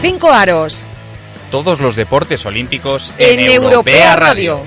Cinco 0.00 0.32
aros. 0.32 0.84
Todos 1.50 1.80
los 1.80 1.96
deportes 1.96 2.46
olímpicos 2.46 3.12
En, 3.18 3.40
Europea 3.40 4.16
Radio. 4.16 4.62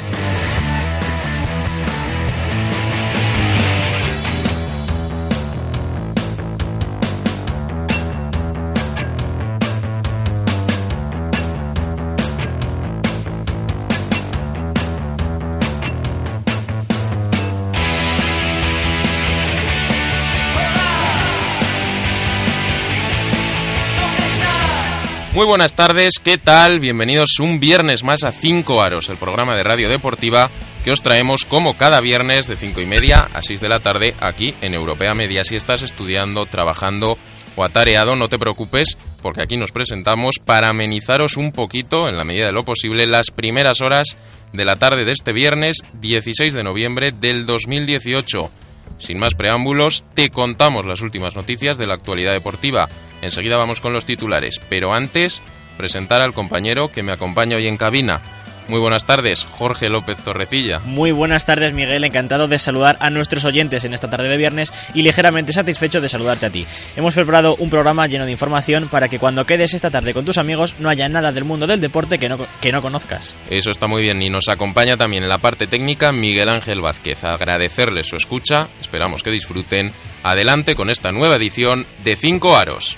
Muy 25.44 25.50
buenas 25.50 25.76
tardes, 25.76 26.14
¿qué 26.24 26.38
tal? 26.38 26.80
Bienvenidos 26.80 27.42
un 27.42 27.60
viernes 27.60 28.02
más 28.02 28.24
a 28.24 28.32
5 28.32 28.82
Aros, 28.82 29.10
el 29.10 29.18
programa 29.18 29.58
de 29.58 29.64
radio 29.64 29.90
deportiva 29.90 30.50
que 30.86 30.92
os 30.92 31.04
traemos 31.04 31.44
como 31.44 31.76
cada 31.76 32.00
viernes 32.00 32.48
de 32.48 32.56
5 32.56 32.80
y 32.80 32.86
media 32.86 33.28
a 33.34 33.42
6 33.42 33.60
de 33.60 33.68
la 33.68 33.82
tarde 33.82 34.16
aquí 34.22 34.54
en 34.62 34.74
Europea 34.74 35.14
Media. 35.14 35.44
Si 35.44 35.58
estás 35.58 35.82
estudiando, 35.82 36.46
trabajando 36.46 37.18
o 37.58 37.64
atareado, 37.66 38.16
no 38.16 38.30
te 38.30 38.40
preocupes 38.40 38.98
porque 39.22 39.42
aquí 39.42 39.58
nos 39.58 39.74
presentamos 39.74 40.36
para 40.46 40.70
amenizaros 40.70 41.36
un 41.36 41.52
poquito, 41.52 42.08
en 42.08 42.16
la 42.16 42.24
medida 42.24 42.46
de 42.46 42.54
lo 42.54 42.64
posible, 42.64 43.06
las 43.06 43.30
primeras 43.30 43.82
horas 43.82 44.16
de 44.54 44.64
la 44.64 44.78
tarde 44.78 45.04
de 45.04 45.12
este 45.12 45.34
viernes 45.34 45.80
16 46.00 46.54
de 46.54 46.64
noviembre 46.64 47.12
del 47.12 47.46
2018. 47.46 48.50
Sin 48.98 49.20
más 49.20 49.34
preámbulos, 49.34 50.06
te 50.14 50.30
contamos 50.30 50.86
las 50.86 51.02
últimas 51.02 51.36
noticias 51.36 51.78
de 51.78 51.88
la 51.88 51.96
actualidad 51.96 52.32
deportiva. 52.32 52.88
Enseguida 53.24 53.58
vamos 53.58 53.80
con 53.80 53.94
los 53.94 54.06
titulares, 54.06 54.60
pero 54.70 54.94
antes 54.94 55.42
presentar 55.78 56.22
al 56.22 56.34
compañero 56.34 56.92
que 56.92 57.04
me 57.04 57.14
acompaña 57.14 57.58
hoy 57.58 57.68
en 57.68 57.78
cabina. 57.78 58.22
Muy 58.68 58.80
buenas 58.80 59.06
tardes, 59.06 59.44
Jorge 59.44 59.90
López 59.90 60.18
Torrecilla. 60.24 60.80
Muy 60.80 61.12
buenas 61.12 61.46
tardes, 61.46 61.74
Miguel. 61.74 62.04
Encantado 62.04 62.48
de 62.48 62.58
saludar 62.58 62.98
a 63.02 63.10
nuestros 63.10 63.44
oyentes 63.44 63.84
en 63.84 63.94
esta 63.94 64.10
tarde 64.10 64.30
de 64.30 64.38
viernes 64.38 64.72
y 64.94 65.02
ligeramente 65.02 65.52
satisfecho 65.52 66.00
de 66.00 66.08
saludarte 66.08 66.46
a 66.46 66.50
ti. 66.50 66.66
Hemos 66.96 67.14
preparado 67.14 67.56
un 67.58 67.70
programa 67.70 68.08
lleno 68.08 68.26
de 68.26 68.32
información 68.32 68.88
para 68.88 69.10
que 69.10 69.20
cuando 69.20 69.46
quedes 69.46 69.74
esta 69.74 69.92
tarde 69.92 70.14
con 70.14 70.24
tus 70.24 70.38
amigos 70.38 70.76
no 70.80 70.90
haya 70.90 71.10
nada 71.10 71.34
del 71.34 71.44
mundo 71.44 71.68
del 71.68 71.82
deporte 71.82 72.18
que 72.18 72.30
no, 72.30 72.38
que 72.62 72.72
no 72.72 72.82
conozcas. 72.82 73.36
Eso 73.50 73.72
está 73.72 73.88
muy 73.88 74.02
bien 74.02 74.22
y 74.22 74.30
nos 74.30 74.48
acompaña 74.48 74.96
también 74.96 75.24
en 75.24 75.30
la 75.30 75.40
parte 75.40 75.68
técnica 75.68 76.14
Miguel 76.14 76.48
Ángel 76.48 76.80
Vázquez. 76.80 77.24
Agradecerles 77.26 78.08
su 78.08 78.16
escucha, 78.16 78.68
esperamos 78.82 79.24
que 79.24 79.32
disfruten. 79.32 79.92
Adelante 80.24 80.74
con 80.74 80.90
esta 80.90 81.12
nueva 81.12 81.36
edición 81.36 81.86
de 82.04 82.16
Cinco 82.16 82.56
Aros. 82.56 82.98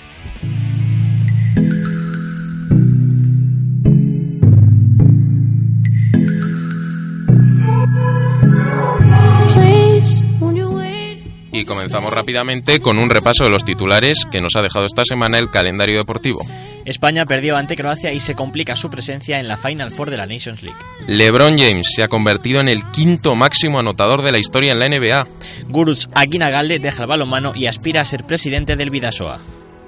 Y 11.56 11.64
comenzamos 11.64 12.12
rápidamente 12.12 12.80
con 12.80 12.98
un 12.98 13.08
repaso 13.08 13.44
de 13.44 13.50
los 13.50 13.64
titulares 13.64 14.26
que 14.30 14.42
nos 14.42 14.56
ha 14.56 14.62
dejado 14.62 14.84
esta 14.84 15.04
semana 15.06 15.38
el 15.38 15.50
calendario 15.50 15.96
deportivo. 15.96 16.40
España 16.84 17.24
perdió 17.24 17.56
ante 17.56 17.76
Croacia 17.76 18.12
y 18.12 18.20
se 18.20 18.34
complica 18.34 18.76
su 18.76 18.90
presencia 18.90 19.40
en 19.40 19.48
la 19.48 19.56
Final 19.56 19.90
Four 19.90 20.10
de 20.10 20.18
la 20.18 20.26
Nations 20.26 20.62
League. 20.62 20.78
LeBron 21.08 21.58
James 21.58 21.92
se 21.94 22.02
ha 22.02 22.08
convertido 22.08 22.60
en 22.60 22.68
el 22.68 22.84
quinto 22.90 23.34
máximo 23.36 23.78
anotador 23.78 24.20
de 24.20 24.32
la 24.32 24.38
historia 24.38 24.72
en 24.72 24.80
la 24.80 24.88
NBA. 24.88 25.26
Gurus 25.70 26.10
Aguinagalde 26.12 26.78
deja 26.78 27.04
el 27.04 27.08
balonmano 27.08 27.54
y 27.56 27.66
aspira 27.66 28.02
a 28.02 28.04
ser 28.04 28.24
presidente 28.24 28.76
del 28.76 28.90
Vidasoa. 28.90 29.40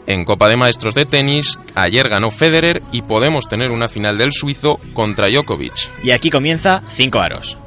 En 0.08 0.24
Copa 0.24 0.48
de 0.48 0.56
Maestros 0.56 0.94
de 0.94 1.04
tenis, 1.04 1.58
ayer 1.74 2.08
ganó 2.08 2.30
Federer 2.30 2.82
y 2.92 3.02
podemos 3.02 3.46
tener 3.46 3.70
una 3.70 3.90
final 3.90 4.16
del 4.16 4.32
suizo 4.32 4.80
contra 4.94 5.28
Djokovic. 5.28 6.02
Y 6.02 6.12
aquí 6.12 6.30
comienza 6.30 6.82
5 6.88 7.20
aros. 7.20 7.58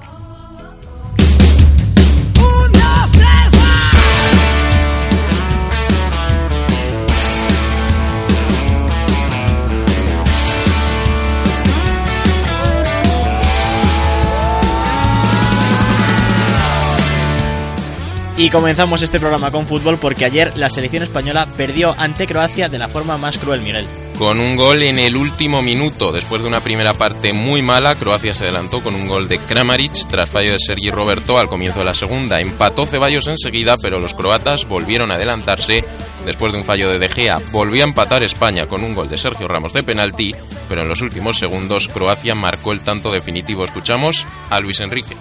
Y 18.41 18.49
comenzamos 18.49 19.03
este 19.03 19.19
programa 19.19 19.51
con 19.51 19.67
fútbol 19.67 19.99
porque 19.99 20.25
ayer 20.25 20.51
la 20.57 20.67
selección 20.67 21.03
española 21.03 21.47
perdió 21.55 21.93
ante 21.95 22.25
Croacia 22.25 22.69
de 22.69 22.79
la 22.79 22.87
forma 22.87 23.15
más 23.15 23.37
cruel, 23.37 23.61
Miguel. 23.61 23.85
Con 24.17 24.39
un 24.39 24.55
gol 24.55 24.81
en 24.81 24.97
el 24.97 25.15
último 25.15 25.61
minuto, 25.61 26.11
después 26.11 26.41
de 26.41 26.47
una 26.47 26.59
primera 26.59 26.95
parte 26.95 27.33
muy 27.33 27.61
mala, 27.61 27.99
Croacia 27.99 28.33
se 28.33 28.45
adelantó 28.45 28.81
con 28.81 28.95
un 28.95 29.07
gol 29.07 29.27
de 29.27 29.37
Kramaric 29.37 30.07
tras 30.07 30.27
fallo 30.27 30.53
de 30.53 30.59
Sergi 30.59 30.89
Roberto 30.89 31.37
al 31.37 31.49
comienzo 31.49 31.81
de 31.81 31.85
la 31.85 31.93
segunda. 31.93 32.41
Empató 32.41 32.87
Ceballos 32.87 33.27
enseguida, 33.27 33.75
pero 33.79 33.99
los 33.99 34.15
croatas 34.15 34.65
volvieron 34.65 35.11
a 35.11 35.17
adelantarse 35.17 35.81
después 36.25 36.51
de 36.51 36.57
un 36.57 36.65
fallo 36.65 36.89
de 36.89 36.97
De 36.97 37.09
Gea. 37.09 37.35
Volvió 37.51 37.83
a 37.83 37.87
empatar 37.87 38.23
España 38.23 38.65
con 38.65 38.83
un 38.83 38.95
gol 38.95 39.07
de 39.07 39.19
Sergio 39.19 39.47
Ramos 39.47 39.71
de 39.71 39.83
penalti, 39.83 40.33
pero 40.67 40.81
en 40.81 40.89
los 40.89 41.03
últimos 41.03 41.37
segundos 41.37 41.89
Croacia 41.89 42.33
marcó 42.33 42.71
el 42.71 42.79
tanto 42.79 43.11
definitivo. 43.11 43.65
Escuchamos 43.65 44.25
a 44.49 44.59
Luis 44.59 44.79
Enrique. 44.79 45.15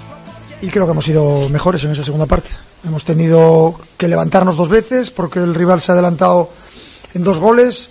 Y 0.62 0.69
creo 0.69 0.87
que 0.87 0.92
hemos 0.92 1.04
sido 1.04 1.50
mejores 1.50 1.84
en 1.84 1.91
esa 1.91 2.02
segunda 2.02 2.25
parte. 2.25 2.48
Hemos 2.84 3.04
tenido 3.04 3.78
que 3.96 4.08
levantarnos 4.08 4.56
dos 4.56 4.68
veces 4.68 5.10
porque 5.10 5.38
el 5.38 5.54
rival 5.54 5.80
se 5.80 5.92
ha 5.92 5.94
adelantado 5.94 6.50
en 7.14 7.22
dos 7.24 7.38
goles 7.38 7.91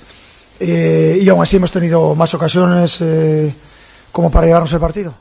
eh, 0.59 1.19
y 1.21 1.29
aún 1.29 1.41
así 1.41 1.57
hemos 1.57 1.71
tenido 1.71 2.15
más 2.15 2.33
ocasiones 2.33 2.99
eh, 3.01 3.53
como 4.11 4.31
para 4.31 4.47
llevarnos 4.47 4.73
el 4.73 4.79
partido. 4.79 5.13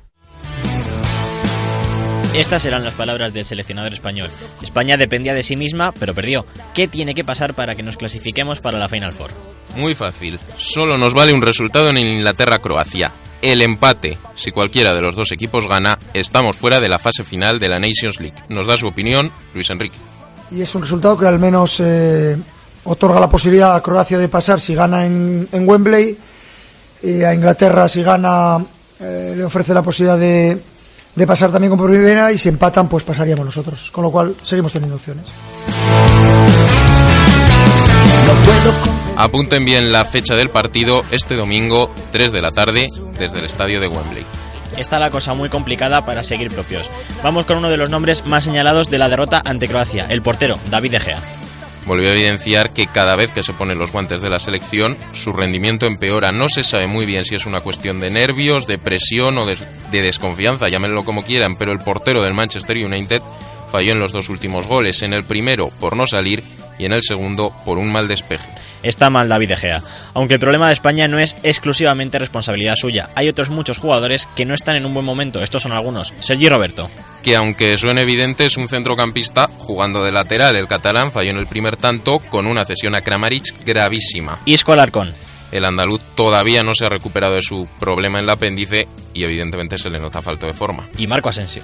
Estas 2.34 2.64
eran 2.66 2.84
las 2.84 2.94
palabras 2.94 3.32
del 3.32 3.44
seleccionador 3.44 3.92
español. 3.92 4.30
España 4.62 4.96
dependía 4.96 5.34
de 5.34 5.42
sí 5.42 5.56
misma, 5.56 5.92
pero 5.92 6.14
perdió. 6.14 6.46
¿Qué 6.74 6.86
tiene 6.86 7.14
que 7.14 7.24
pasar 7.24 7.54
para 7.54 7.74
que 7.74 7.82
nos 7.82 7.96
clasifiquemos 7.96 8.60
para 8.60 8.78
la 8.78 8.88
Final 8.88 9.12
Four? 9.12 9.32
Muy 9.76 9.94
fácil. 9.94 10.38
Solo 10.56 10.96
nos 10.98 11.14
vale 11.14 11.32
un 11.32 11.42
resultado 11.42 11.88
en 11.88 11.98
Inglaterra-Croacia. 11.98 13.12
El 13.40 13.62
empate. 13.62 14.18
Si 14.34 14.50
cualquiera 14.50 14.94
de 14.94 15.00
los 15.00 15.14
dos 15.14 15.32
equipos 15.32 15.66
gana, 15.68 15.98
estamos 16.12 16.56
fuera 16.56 16.80
de 16.80 16.88
la 16.88 16.98
fase 16.98 17.22
final 17.22 17.58
de 17.58 17.68
la 17.68 17.78
Nations 17.78 18.20
League. 18.20 18.36
Nos 18.48 18.66
da 18.66 18.76
su 18.76 18.86
opinión 18.86 19.30
Luis 19.54 19.70
Enrique. 19.70 19.96
Y 20.50 20.62
es 20.62 20.74
un 20.74 20.82
resultado 20.82 21.16
que 21.16 21.26
al 21.26 21.38
menos 21.38 21.80
eh, 21.80 22.36
otorga 22.84 23.20
la 23.20 23.28
posibilidad 23.28 23.74
a 23.74 23.82
Croacia 23.82 24.18
de 24.18 24.28
pasar 24.28 24.60
si 24.60 24.74
gana 24.74 25.04
en, 25.06 25.48
en 25.52 25.68
Wembley. 25.68 26.16
Y 27.02 27.22
a 27.22 27.32
Inglaterra 27.32 27.88
si 27.88 28.02
gana 28.02 28.58
eh, 29.00 29.34
le 29.36 29.44
ofrece 29.44 29.72
la 29.72 29.82
posibilidad 29.82 30.18
de, 30.18 30.60
de 31.14 31.26
pasar 31.26 31.52
también 31.52 31.76
con 31.76 31.86
primera 31.86 32.32
y 32.32 32.38
si 32.38 32.48
empatan 32.48 32.88
pues 32.88 33.04
pasaríamos 33.04 33.44
nosotros. 33.44 33.90
Con 33.92 34.04
lo 34.04 34.10
cual 34.10 34.34
seguimos 34.42 34.72
teniendo 34.72 34.96
opciones. 34.96 35.24
Apunten 39.16 39.64
bien 39.64 39.92
la 39.92 40.04
fecha 40.04 40.36
del 40.36 40.48
partido 40.48 41.02
este 41.10 41.34
domingo 41.34 41.92
3 42.12 42.30
de 42.30 42.40
la 42.40 42.50
tarde 42.50 42.86
desde 43.18 43.40
el 43.40 43.44
estadio 43.44 43.80
de 43.80 43.88
Wembley. 43.88 44.24
Está 44.76 45.00
la 45.00 45.10
cosa 45.10 45.34
muy 45.34 45.48
complicada 45.48 46.06
para 46.06 46.22
seguir 46.22 46.50
propios. 46.50 46.88
Vamos 47.22 47.44
con 47.44 47.58
uno 47.58 47.68
de 47.68 47.76
los 47.76 47.90
nombres 47.90 48.24
más 48.26 48.44
señalados 48.44 48.90
de 48.90 48.98
la 48.98 49.08
derrota 49.08 49.42
ante 49.44 49.66
Croacia, 49.66 50.06
el 50.08 50.22
portero, 50.22 50.56
David 50.70 50.92
De 50.92 51.00
Gea. 51.00 51.20
Volvió 51.84 52.10
a 52.10 52.12
evidenciar 52.12 52.70
que 52.70 52.86
cada 52.86 53.16
vez 53.16 53.32
que 53.32 53.42
se 53.42 53.54
pone 53.54 53.74
los 53.74 53.90
guantes 53.90 54.22
de 54.22 54.30
la 54.30 54.38
selección, 54.38 54.96
su 55.14 55.32
rendimiento 55.32 55.86
empeora. 55.86 56.30
No 56.30 56.48
se 56.48 56.62
sabe 56.62 56.86
muy 56.86 57.06
bien 57.06 57.24
si 57.24 57.34
es 57.34 57.46
una 57.46 57.60
cuestión 57.60 57.98
de 57.98 58.10
nervios, 58.10 58.66
de 58.66 58.78
presión 58.78 59.38
o 59.38 59.46
de, 59.46 59.56
de 59.90 60.02
desconfianza, 60.02 60.66
llámenlo 60.70 61.02
como 61.02 61.24
quieran, 61.24 61.56
pero 61.56 61.72
el 61.72 61.80
portero 61.80 62.22
del 62.22 62.34
Manchester 62.34 62.76
United 62.76 63.22
falló 63.72 63.92
en 63.92 64.00
los 64.00 64.12
dos 64.12 64.28
últimos 64.28 64.66
goles. 64.66 65.02
En 65.02 65.12
el 65.12 65.24
primero 65.24 65.70
por 65.80 65.96
no 65.96 66.06
salir 66.06 66.44
y 66.78 66.84
en 66.84 66.92
el 66.92 67.02
segundo 67.02 67.52
por 67.64 67.78
un 67.78 67.90
mal 67.90 68.08
despeje. 68.08 68.48
Está 68.82 69.10
mal 69.10 69.28
David 69.28 69.48
De 69.48 69.56
Gea. 69.56 69.82
Aunque 70.14 70.34
el 70.34 70.40
problema 70.40 70.68
de 70.68 70.72
España 70.72 71.08
no 71.08 71.18
es 71.18 71.36
exclusivamente 71.42 72.18
responsabilidad 72.18 72.76
suya, 72.76 73.10
hay 73.14 73.28
otros 73.28 73.50
muchos 73.50 73.78
jugadores 73.78 74.26
que 74.36 74.44
no 74.44 74.54
están 74.54 74.76
en 74.76 74.86
un 74.86 74.94
buen 74.94 75.04
momento. 75.04 75.42
Estos 75.42 75.62
son 75.62 75.72
algunos. 75.72 76.14
Sergi 76.20 76.48
Roberto. 76.48 76.88
Que 77.22 77.36
aunque 77.36 77.76
suene 77.76 78.02
evidente 78.02 78.46
es 78.46 78.56
un 78.56 78.68
centrocampista 78.68 79.48
jugando 79.58 80.02
de 80.04 80.12
lateral. 80.12 80.56
El 80.56 80.68
catalán 80.68 81.10
falló 81.10 81.30
en 81.30 81.38
el 81.38 81.46
primer 81.46 81.76
tanto 81.76 82.20
con 82.20 82.46
una 82.46 82.64
cesión 82.64 82.94
a 82.94 83.00
Kramaric 83.00 83.64
gravísima. 83.64 84.38
Isco 84.44 84.72
Alarcón. 84.72 85.12
El 85.50 85.64
andaluz 85.64 86.02
todavía 86.14 86.62
no 86.62 86.74
se 86.74 86.84
ha 86.84 86.90
recuperado 86.90 87.34
de 87.34 87.42
su 87.42 87.66
problema 87.80 88.18
en 88.18 88.24
el 88.24 88.30
apéndice 88.30 88.86
y 89.14 89.24
evidentemente 89.24 89.78
se 89.78 89.88
le 89.88 89.98
nota 89.98 90.20
falta 90.20 90.46
de 90.46 90.52
forma. 90.52 90.88
Y 90.98 91.06
Marco 91.06 91.30
Asensio. 91.30 91.62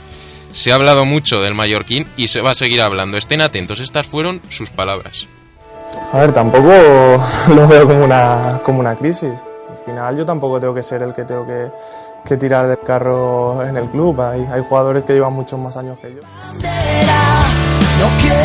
Se 0.55 0.71
ha 0.71 0.77
hablado 0.77 1.05
mucho 1.05 1.41
del 1.41 1.53
mallorquín 1.53 2.07
y 2.17 2.29
se 2.29 2.41
va 2.41 2.53
a 2.53 2.55
seguir 2.55 2.81
hablando. 2.81 3.17
Estén 3.17 3.43
atentos, 3.43 3.81
estas 3.81 4.07
fueron 4.07 4.41
sus 4.49 4.71
palabras. 4.71 5.27
A 6.13 6.21
ver, 6.21 6.33
tampoco 6.33 6.69
lo 7.55 7.67
veo 7.67 7.87
como 7.89 8.05
una, 8.05 8.61
como 8.65 8.79
una 8.79 8.95
crisis. 8.95 9.33
Al 9.69 9.85
final 9.85 10.17
yo 10.17 10.25
tampoco 10.25 10.61
tengo 10.61 10.73
que 10.73 10.85
ser 10.85 11.03
el 11.03 11.13
que 11.13 11.25
tengo 11.25 11.45
que, 11.45 11.73
que 12.25 12.37
tirar 12.37 12.69
del 12.69 12.79
carro 12.79 13.67
en 13.67 13.77
el 13.77 13.91
club. 13.91 14.21
Hay, 14.21 14.47
hay 14.51 14.63
jugadores 14.63 15.03
que 15.03 15.15
llevan 15.15 15.33
muchos 15.33 15.59
más 15.59 15.77
años 15.77 15.99
que 15.99 16.15
yo. 16.15 16.21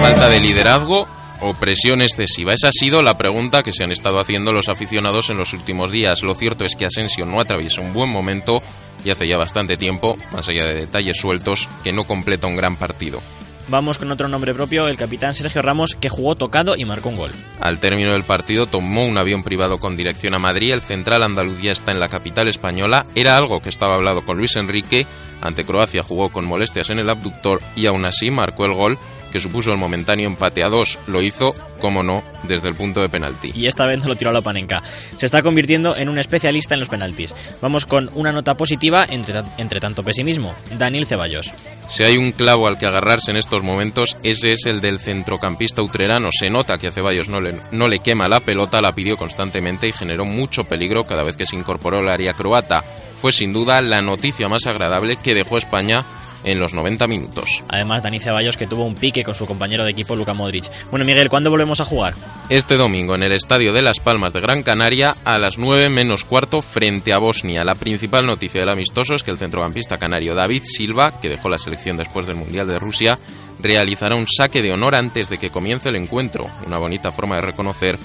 Falta 0.02 0.30
de 0.30 0.40
liderazgo 0.40 1.08
o 1.42 1.54
presión 1.54 2.02
excesiva. 2.02 2.54
Esa 2.54 2.70
ha 2.70 2.72
sido 2.72 3.04
la 3.04 3.14
pregunta 3.14 3.62
que 3.62 3.72
se 3.72 3.84
han 3.84 3.92
estado 3.92 4.20
haciendo 4.20 4.52
los 4.52 4.68
aficionados 4.68 5.30
en 5.30 5.38
los 5.38 5.54
últimos 5.54 5.92
días. 5.92 6.24
Lo 6.24 6.34
cierto 6.34 6.66
es 6.66 6.76
que 6.76 6.86
Asensio 6.86 7.28
no 7.28 7.40
atraviesa 7.40 7.82
un 7.82 7.94
buen 7.94 8.10
momento 8.10 8.64
y 9.04 9.10
hace 9.10 9.28
ya 9.28 9.38
bastante 9.38 9.78
tiempo, 9.78 10.18
más 10.32 10.48
allá 10.50 10.66
de 10.66 10.82
detalles 10.82 11.18
sueltos, 11.18 11.68
que 11.84 11.92
no 11.92 12.04
completa 12.06 12.48
un 12.48 12.56
gran 12.56 12.76
partido. 12.76 13.22
Vamos 13.70 14.00
con 14.00 14.12
otro 14.12 14.28
nombre 14.28 14.56
propio, 14.56 14.88
el 14.88 14.98
capitán 14.98 15.36
Sergio 15.36 15.62
Ramos, 15.62 15.94
que 15.94 16.10
jugó 16.10 16.34
tocado 16.34 16.76
y 16.76 16.86
marcó 16.86 17.10
un 17.10 17.18
gol. 17.18 17.32
Al 17.60 17.80
término 17.80 18.14
del 18.14 18.24
partido 18.24 18.66
tomó 18.66 19.06
un 19.06 19.16
avión 19.16 19.44
privado 19.44 19.78
con 19.78 19.96
dirección 19.96 20.34
a 20.34 20.40
Madrid. 20.40 20.74
El 20.74 20.82
central 20.82 21.22
andaluz 21.22 21.62
ya 21.62 21.72
está 21.72 21.92
en 21.92 22.00
la 22.00 22.10
capital 22.10 22.48
española. 22.48 23.06
Era 23.14 23.38
algo 23.38 23.60
que 23.60 23.70
estaba 23.70 23.94
hablado 23.94 24.22
con 24.22 24.38
Luis 24.38 24.56
Enrique. 24.56 25.06
Ante 25.42 25.66
Croacia 25.66 26.02
jugó 26.02 26.30
con 26.30 26.48
molestias 26.48 26.90
en 26.90 26.98
el 26.98 27.12
abductor 27.12 27.62
y 27.76 27.86
aún 27.86 28.06
así 28.06 28.32
marcó 28.32 28.66
el 28.66 28.74
gol 28.74 28.98
que 29.32 29.40
supuso 29.40 29.72
el 29.72 29.78
momentáneo 29.78 30.28
empate 30.28 30.64
a 30.64 30.70
dos. 30.70 30.98
Lo 31.08 31.22
hizo, 31.22 31.54
como 31.80 32.04
no, 32.04 32.22
desde 32.44 32.70
el 32.70 32.76
punto 32.76 33.02
de 33.02 33.10
penalti. 33.10 33.52
Y 33.54 33.68
esta 33.68 33.86
vez 33.86 34.00
no 34.00 34.08
lo 34.08 34.16
tiró 34.16 34.30
a 34.30 34.34
la 34.34 34.42
panenca. 34.42 34.82
Se 35.18 35.26
está 35.26 35.42
convirtiendo 35.42 35.96
en 35.96 36.10
un 36.10 36.20
especialista 36.20 36.74
en 36.74 36.80
los 36.80 36.90
penaltis. 36.90 37.34
Vamos 37.62 37.86
con 37.86 38.10
una 38.16 38.32
nota 38.32 38.56
positiva 38.56 39.06
entre, 39.10 39.44
entre 39.58 39.80
tanto 39.80 40.04
pesimismo. 40.04 40.54
Daniel 40.78 41.06
Ceballos. 41.06 41.52
Si 41.90 42.04
hay 42.04 42.18
un 42.18 42.32
clavo 42.32 42.68
al 42.68 42.78
que 42.78 42.86
agarrarse 42.86 43.32
en 43.32 43.38
estos 43.38 43.64
momentos, 43.64 44.18
ese 44.24 44.52
es 44.52 44.66
el 44.66 44.80
del 44.80 45.00
centrocampista 45.00 45.82
utrerano. 45.82 46.30
Se 46.32 46.50
nota 46.50 46.78
que 46.78 46.88
a 46.88 46.92
Ceballos 46.92 47.30
no 47.30 47.42
le, 47.42 47.56
no 47.72 47.88
le 47.88 48.00
quema 48.00 48.28
la 48.28 48.40
pelota, 48.40 48.82
la 48.82 48.92
pidió 48.92 49.18
constantemente 49.18 49.88
y 49.88 49.92
generó 49.92 50.26
mucho 50.26 50.64
peligro 50.66 51.02
cada 51.02 51.24
vez 51.24 51.36
que 51.36 51.48
se 51.48 51.56
incorporó 51.56 51.98
al 51.98 52.10
área 52.10 52.34
croata. 52.34 52.84
Fue 53.20 53.32
sin 53.34 53.52
duda 53.52 53.82
la 53.82 54.02
noticia 54.02 54.48
más 54.48 54.66
agradable 54.68 55.18
que 55.18 55.34
dejó 55.34 55.58
España 55.58 56.06
en 56.44 56.60
los 56.60 56.74
90 56.74 57.08
minutos. 57.08 57.64
Además, 57.68 58.04
Dani 58.04 58.20
Ceballos 58.20 58.58
que 58.58 58.68
tuvo 58.68 58.86
un 58.86 58.96
pique 58.96 59.24
con 59.24 59.34
su 59.34 59.46
compañero 59.46 59.84
de 59.84 59.92
equipo 59.92 60.16
Luka 60.16 60.34
Modric. 60.34 60.66
Bueno, 60.90 61.06
Miguel, 61.06 61.30
¿cuándo 61.30 61.50
volvemos 61.50 61.82
a 61.82 61.86
jugar? 61.86 62.14
Este 62.50 62.76
domingo 62.76 63.16
en 63.16 63.24
el 63.24 63.32
Estadio 63.32 63.74
de 63.74 63.82
Las 63.82 64.00
Palmas 64.00 64.34
de 64.34 64.42
Gran 64.42 64.64
Canaria 64.64 65.16
a 65.24 65.38
las 65.38 65.58
9 65.58 65.90
menos 65.90 66.26
cuarto 66.26 66.62
frente 66.62 67.14
a 67.14 67.20
Bosnia. 67.20 67.64
La 67.64 67.76
principal 67.76 68.26
noticia 68.26 68.62
del 68.62 68.74
amistoso 68.74 69.16
es 69.16 69.24
que 69.24 69.32
el 69.32 69.38
centrocampista 69.38 69.98
canario 69.98 70.36
David 70.36 70.64
Silva, 70.66 71.20
que 71.22 71.30
dejó 71.30 71.50
la 71.50 71.58
selección 71.58 71.98
después 71.98 72.26
del 72.26 72.38
Mundial 72.38 72.68
de 72.68 72.80
Rusia, 72.80 73.18
realizará 73.62 74.16
un 74.16 74.28
saque 74.28 74.62
de 74.62 74.72
honor 74.72 74.98
antes 74.98 75.30
de 75.30 75.38
que 75.38 75.50
comience 75.50 75.90
el 75.90 75.96
encuentro. 75.96 76.46
Una 76.66 76.80
bonita 76.80 77.12
forma 77.12 77.36
de 77.36 77.42
reconocer 77.42 78.00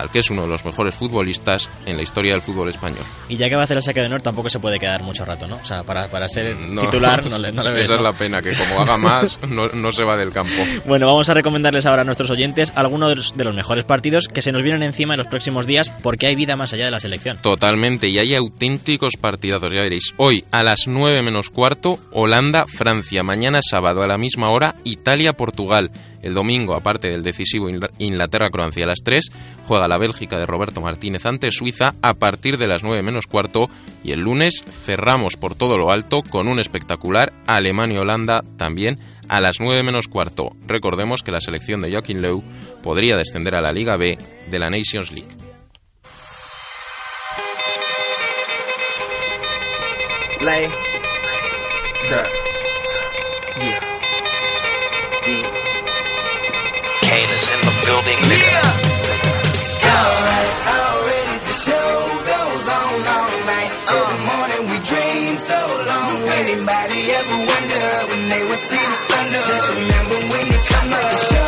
al 0.00 0.10
que 0.10 0.20
es 0.20 0.30
uno 0.30 0.42
de 0.42 0.48
los 0.48 0.64
mejores 0.64 0.94
futbolistas 0.94 1.68
en 1.86 1.96
la 1.96 2.02
historia 2.02 2.32
del 2.32 2.42
fútbol 2.42 2.68
español. 2.68 3.04
Y 3.28 3.36
ya 3.36 3.48
que 3.48 3.54
va 3.54 3.62
a 3.62 3.64
hacer 3.64 3.76
el 3.76 3.82
saque 3.82 4.00
de 4.00 4.06
honor, 4.06 4.22
tampoco 4.22 4.48
se 4.48 4.58
puede 4.58 4.78
quedar 4.78 5.02
mucho 5.02 5.24
rato, 5.24 5.46
¿no? 5.46 5.56
O 5.56 5.64
sea, 5.64 5.82
para, 5.82 6.08
para 6.08 6.28
ser 6.28 6.56
titular 6.80 7.28
no 7.28 7.38
le, 7.38 7.52
no 7.52 7.62
le 7.62 7.70
ves, 7.74 7.84
Esa 7.84 7.94
¿no? 7.94 7.98
es 7.98 8.04
la 8.04 8.12
pena, 8.12 8.42
que 8.42 8.52
como 8.52 8.80
haga 8.80 8.96
más, 8.96 9.38
no, 9.48 9.68
no, 9.68 9.92
se 9.92 10.04
va 10.04 10.16
del 10.16 10.32
campo. 10.32 10.62
Bueno, 10.86 11.06
vamos 11.06 11.28
a 11.28 11.34
recomendarles 11.34 11.86
ahora 11.86 12.02
a 12.02 12.04
nuestros 12.04 12.30
oyentes 12.30 12.72
algunos 12.74 13.08
de 13.10 13.16
los, 13.16 13.36
de 13.36 13.44
los 13.44 13.54
mejores 13.54 13.84
partidos 13.84 14.28
que 14.28 14.42
se 14.42 14.52
nos 14.52 14.62
vienen 14.62 14.82
encima 14.82 15.14
en 15.14 15.18
los 15.18 15.28
próximos 15.28 15.66
días 15.66 15.90
porque 16.02 16.26
hay 16.26 16.34
vida 16.34 16.56
más 16.56 16.72
allá 16.72 16.84
de 16.86 16.90
la 16.90 17.00
selección. 17.00 17.38
Totalmente, 17.42 18.08
y 18.08 18.18
hay 18.18 18.34
auténticos 18.34 19.14
partidazos, 19.20 19.72
ya 19.72 19.82
veréis. 19.82 20.14
Hoy 20.16 20.44
a 20.50 20.62
las 20.62 20.86
9 20.86 21.22
menos 21.22 21.50
cuarto, 21.50 21.98
Holanda-Francia. 22.12 23.22
Mañana 23.22 23.60
sábado 23.62 24.02
a 24.02 24.06
la 24.06 24.18
misma 24.18 24.50
hora, 24.50 24.76
Italia-Portugal. 24.84 25.90
El 26.22 26.34
domingo, 26.34 26.74
aparte 26.74 27.08
del 27.08 27.22
decisivo 27.22 27.68
Inglaterra-Croacia 27.98 28.84
a 28.84 28.88
las 28.88 29.00
3, 29.02 29.30
juega 29.64 29.88
la 29.90 29.98
Bélgica 29.98 30.38
de 30.38 30.46
Roberto 30.46 30.80
Martínez 30.80 31.26
ante 31.26 31.50
Suiza 31.50 31.94
a 32.00 32.14
partir 32.14 32.56
de 32.56 32.66
las 32.66 32.82
9 32.82 33.02
menos 33.02 33.26
cuarto 33.26 33.68
y 34.02 34.12
el 34.12 34.20
lunes 34.20 34.62
cerramos 34.64 35.36
por 35.36 35.54
todo 35.54 35.76
lo 35.76 35.90
alto 35.90 36.22
con 36.22 36.48
un 36.48 36.60
espectacular 36.60 37.34
Alemania-Holanda 37.46 38.42
también 38.56 38.98
a 39.28 39.40
las 39.40 39.60
9 39.60 39.82
menos 39.82 40.08
cuarto. 40.08 40.50
Recordemos 40.66 41.22
que 41.22 41.32
la 41.32 41.40
selección 41.40 41.80
de 41.80 41.90
Joaquín 41.90 42.22
Leu 42.22 42.42
podría 42.82 43.16
descender 43.16 43.54
a 43.54 43.60
la 43.60 43.72
Liga 43.72 43.96
B 43.96 44.16
de 44.50 44.58
la 44.58 44.70
Nations 44.70 45.12
League. 45.12 45.36
Lay. 50.40 50.68
Sir. 52.04 52.26
Yeah. 53.58 53.80
Yeah. 55.26 55.60
Kane 57.02 57.30
is 57.38 57.48
in 57.48 57.60
the 57.60 57.72
building, 57.84 58.18
nigga. 58.30 58.99
Alright, 59.98 60.52
already 60.78 61.36
the 61.48 61.56
show 61.66 61.90
goes 62.32 62.66
on 62.78 62.98
all 63.16 63.34
night. 63.52 63.72
Till 63.88 64.06
the 64.12 64.18
morning 64.30 64.62
we 64.70 64.78
dream 64.90 65.32
so 65.50 65.60
long. 65.90 66.14
Anybody 66.42 67.00
ever 67.18 67.36
wonder 67.50 67.86
when 68.10 68.22
they 68.32 68.42
would 68.48 68.62
see 68.70 68.84
the 68.92 68.98
thunder? 69.10 69.42
Just 69.50 69.68
remember 69.74 70.18
when 70.32 70.44
you 70.52 70.58
come 70.72 70.92
up. 70.94 71.39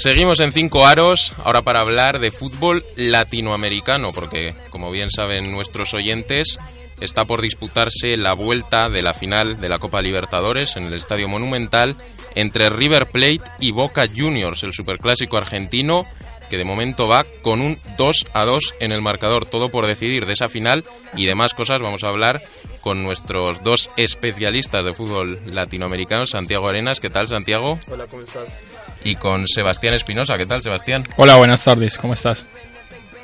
Seguimos 0.00 0.40
en 0.40 0.50
cinco 0.50 0.86
aros, 0.86 1.34
ahora 1.44 1.60
para 1.60 1.80
hablar 1.80 2.20
de 2.20 2.30
fútbol 2.30 2.86
latinoamericano, 2.96 4.12
porque 4.12 4.54
como 4.70 4.90
bien 4.90 5.10
saben 5.10 5.52
nuestros 5.52 5.92
oyentes, 5.92 6.58
está 7.02 7.26
por 7.26 7.42
disputarse 7.42 8.16
la 8.16 8.32
vuelta 8.32 8.88
de 8.88 9.02
la 9.02 9.12
final 9.12 9.60
de 9.60 9.68
la 9.68 9.78
Copa 9.78 10.00
Libertadores 10.00 10.78
en 10.78 10.84
el 10.84 10.94
Estadio 10.94 11.28
Monumental 11.28 11.96
entre 12.34 12.70
River 12.70 13.08
Plate 13.12 13.42
y 13.58 13.72
Boca 13.72 14.06
Juniors, 14.06 14.62
el 14.62 14.72
superclásico 14.72 15.36
argentino 15.36 16.06
que 16.48 16.56
de 16.56 16.64
momento 16.64 17.06
va 17.06 17.26
con 17.42 17.60
un 17.60 17.78
2 17.98 18.26
a 18.32 18.46
2 18.46 18.76
en 18.80 18.92
el 18.92 19.02
marcador, 19.02 19.44
todo 19.44 19.68
por 19.68 19.86
decidir 19.86 20.24
de 20.24 20.32
esa 20.32 20.48
final 20.48 20.82
y 21.14 21.26
demás 21.26 21.52
cosas 21.52 21.82
vamos 21.82 22.04
a 22.04 22.08
hablar 22.08 22.40
con 22.80 23.02
nuestros 23.02 23.62
dos 23.62 23.90
especialistas 23.98 24.82
de 24.82 24.94
fútbol 24.94 25.40
latinoamericano, 25.44 26.24
Santiago 26.24 26.70
Arenas, 26.70 27.00
¿qué 27.00 27.10
tal 27.10 27.28
Santiago? 27.28 27.78
Hola, 27.86 28.06
¿cómo 28.06 28.22
estás? 28.22 28.58
Y 29.02 29.16
con 29.16 29.46
Sebastián 29.48 29.94
Espinosa, 29.94 30.36
¿qué 30.36 30.46
tal 30.46 30.62
Sebastián? 30.62 31.04
Hola, 31.16 31.36
buenas 31.36 31.64
tardes, 31.64 31.96
¿cómo 31.96 32.12
estás? 32.12 32.46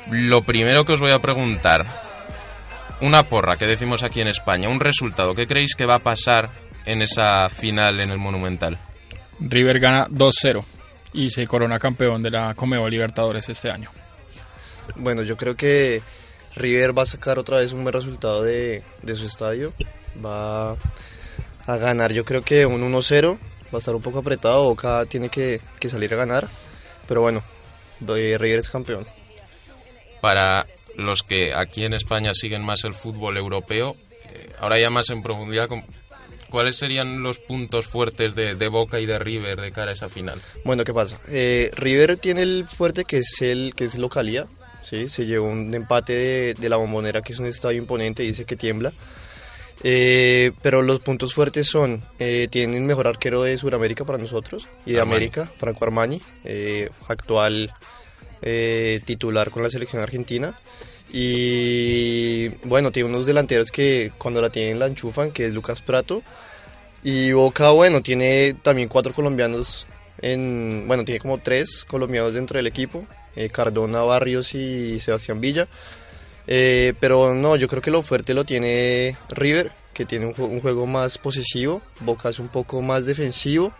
Lo 0.09 0.41
primero 0.41 0.85
que 0.85 0.93
os 0.93 0.99
voy 0.99 1.11
a 1.11 1.19
preguntar, 1.19 1.85
una 3.01 3.23
porra 3.23 3.57
que 3.57 3.67
decimos 3.67 4.03
aquí 4.03 4.21
en 4.21 4.27
España, 4.27 4.69
un 4.69 4.79
resultado, 4.79 5.35
¿qué 5.35 5.45
creéis 5.45 5.75
que 5.75 5.85
va 5.85 5.95
a 5.95 5.99
pasar 5.99 6.49
en 6.85 7.01
esa 7.01 7.47
final 7.49 7.99
en 7.99 8.09
el 8.09 8.17
Monumental? 8.17 8.79
River 9.39 9.79
gana 9.79 10.07
2-0 10.07 10.63
y 11.13 11.29
se 11.29 11.45
corona 11.45 11.77
campeón 11.77 12.23
de 12.23 12.31
la 12.31 12.53
Comebol 12.55 12.89
Libertadores 12.89 13.47
este 13.49 13.69
año. 13.69 13.91
Bueno, 14.95 15.21
yo 15.23 15.37
creo 15.37 15.55
que 15.55 16.01
River 16.55 16.97
va 16.97 17.03
a 17.03 17.07
sacar 17.07 17.37
otra 17.37 17.59
vez 17.59 17.71
un 17.73 17.83
buen 17.83 17.93
resultado 17.93 18.41
de, 18.43 18.81
de 19.03 19.15
su 19.15 19.25
estadio. 19.25 19.73
Va 20.25 20.71
a 20.71 21.77
ganar, 21.77 22.13
yo 22.13 22.25
creo 22.25 22.41
que 22.41 22.65
un 22.65 22.81
1-0. 22.81 23.37
Va 23.73 23.77
a 23.77 23.79
estar 23.79 23.95
un 23.95 24.01
poco 24.01 24.19
apretado. 24.19 24.63
Boca 24.63 25.05
tiene 25.05 25.29
que, 25.29 25.61
que 25.79 25.89
salir 25.89 26.13
a 26.13 26.17
ganar. 26.17 26.47
Pero 27.07 27.21
bueno, 27.21 27.43
River 27.99 28.59
es 28.59 28.69
campeón. 28.69 29.05
Para 30.21 30.67
los 30.95 31.23
que 31.23 31.53
aquí 31.53 31.85
en 31.85 31.93
España 31.93 32.33
siguen 32.33 32.63
más 32.63 32.83
el 32.83 32.93
fútbol 32.93 33.37
europeo, 33.37 33.95
eh, 34.25 34.51
ahora 34.59 34.79
ya 34.79 34.89
más 34.89 35.09
en 35.09 35.21
profundidad, 35.21 35.69
¿cuáles 36.49 36.75
serían 36.75 37.21
los 37.21 37.37
puntos 37.37 37.85
fuertes 37.85 38.35
de, 38.35 38.55
de 38.55 38.67
Boca 38.67 38.99
y 38.99 39.05
de 39.05 39.19
River 39.19 39.61
de 39.61 39.71
cara 39.71 39.91
a 39.91 39.93
esa 39.93 40.09
final? 40.09 40.41
Bueno, 40.65 40.83
¿qué 40.83 40.93
pasa? 40.93 41.19
Eh, 41.27 41.71
River 41.75 42.17
tiene 42.17 42.41
el 42.41 42.65
fuerte 42.67 43.05
que 43.05 43.19
es 43.19 43.41
el 43.41 43.73
que 43.75 43.85
es 43.85 43.95
localía, 43.97 44.47
¿sí? 44.81 45.07
Se 45.07 45.25
llevó 45.25 45.47
un 45.47 45.73
empate 45.73 46.13
de, 46.13 46.53
de 46.55 46.69
la 46.69 46.77
bombonera, 46.77 47.21
que 47.21 47.33
es 47.33 47.39
un 47.39 47.45
estadio 47.45 47.77
imponente, 47.77 48.23
dice 48.23 48.45
que 48.45 48.55
tiembla. 48.55 48.91
Eh, 49.83 50.51
pero 50.61 50.81
los 50.81 50.99
puntos 51.01 51.33
fuertes 51.33 51.67
son, 51.67 52.03
eh, 52.19 52.47
tienen 52.49 52.85
mejor 52.85 53.07
arquero 53.07 53.43
de 53.43 53.57
Sudamérica 53.57 54.05
para 54.05 54.17
nosotros 54.17 54.67
y 54.85 54.93
de 54.93 54.99
Armani. 54.99 55.15
América, 55.17 55.51
Franco 55.55 55.85
Armani, 55.85 56.21
eh, 56.45 56.89
actual 57.07 57.73
eh, 58.41 59.01
titular 59.05 59.49
con 59.51 59.63
la 59.63 59.69
selección 59.69 60.01
argentina. 60.01 60.59
Y 61.11 62.49
bueno, 62.65 62.91
tiene 62.91 63.09
unos 63.09 63.25
delanteros 63.25 63.71
que 63.71 64.11
cuando 64.17 64.41
la 64.41 64.49
tienen 64.49 64.79
la 64.79 64.87
enchufan, 64.87 65.31
que 65.31 65.45
es 65.45 65.53
Lucas 65.53 65.81
Prato. 65.81 66.21
Y 67.03 67.31
Boca, 67.31 67.69
bueno, 67.69 68.01
tiene 68.01 68.55
también 68.55 68.89
cuatro 68.89 69.13
colombianos, 69.13 69.87
en, 70.21 70.85
bueno, 70.87 71.05
tiene 71.05 71.19
como 71.19 71.37
tres 71.37 71.85
colombianos 71.85 72.33
dentro 72.33 72.57
del 72.57 72.67
equipo, 72.67 73.05
eh, 73.35 73.49
Cardona, 73.49 74.01
Barrios 74.01 74.53
y 74.55 74.99
Sebastián 74.99 75.39
Villa. 75.39 75.67
Eh, 76.47 76.93
pero 76.99 77.33
no, 77.33 77.55
yo 77.57 77.67
creo 77.67 77.81
que 77.81 77.91
lo 77.91 78.01
fuerte 78.01 78.33
lo 78.33 78.45
tiene 78.45 79.17
River, 79.29 79.71
que 79.93 80.05
tiene 80.05 80.25
un, 80.27 80.33
ju- 80.33 80.47
un 80.49 80.61
juego 80.61 80.85
más 80.85 81.17
posesivo, 81.17 81.81
Boca 82.01 82.29
es 82.29 82.39
un 82.39 82.47
poco 82.47 82.81
más 82.81 83.05
defensivo 83.05 83.73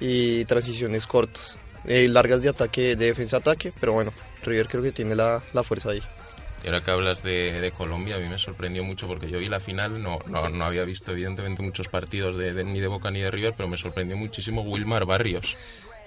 y 0.00 0.44
transiciones 0.46 1.06
cortas, 1.06 1.56
eh, 1.86 2.08
largas 2.08 2.40
de 2.42 2.48
ataque, 2.48 2.96
de 2.96 3.06
defensa-ataque, 3.06 3.72
pero 3.78 3.92
bueno, 3.92 4.12
River 4.42 4.68
creo 4.68 4.82
que 4.82 4.92
tiene 4.92 5.14
la, 5.14 5.42
la 5.52 5.62
fuerza 5.62 5.90
ahí. 5.90 6.02
Y 6.62 6.66
ahora 6.68 6.82
que 6.82 6.90
hablas 6.90 7.22
de, 7.22 7.60
de 7.60 7.72
Colombia, 7.72 8.16
a 8.16 8.18
mí 8.20 8.26
me 8.26 8.38
sorprendió 8.38 8.82
mucho 8.84 9.06
porque 9.06 9.28
yo 9.30 9.38
vi 9.38 9.48
la 9.50 9.60
final, 9.60 10.02
no, 10.02 10.18
no, 10.28 10.48
no 10.48 10.64
había 10.64 10.84
visto 10.84 11.12
evidentemente 11.12 11.60
muchos 11.62 11.88
partidos 11.88 12.38
de, 12.38 12.54
de- 12.54 12.64
ni 12.64 12.80
de 12.80 12.86
Boca 12.86 13.10
ni 13.10 13.20
de 13.20 13.30
River, 13.30 13.52
pero 13.54 13.68
me 13.68 13.76
sorprendió 13.76 14.16
muchísimo 14.16 14.62
Wilmar 14.62 15.04
Barrios. 15.04 15.56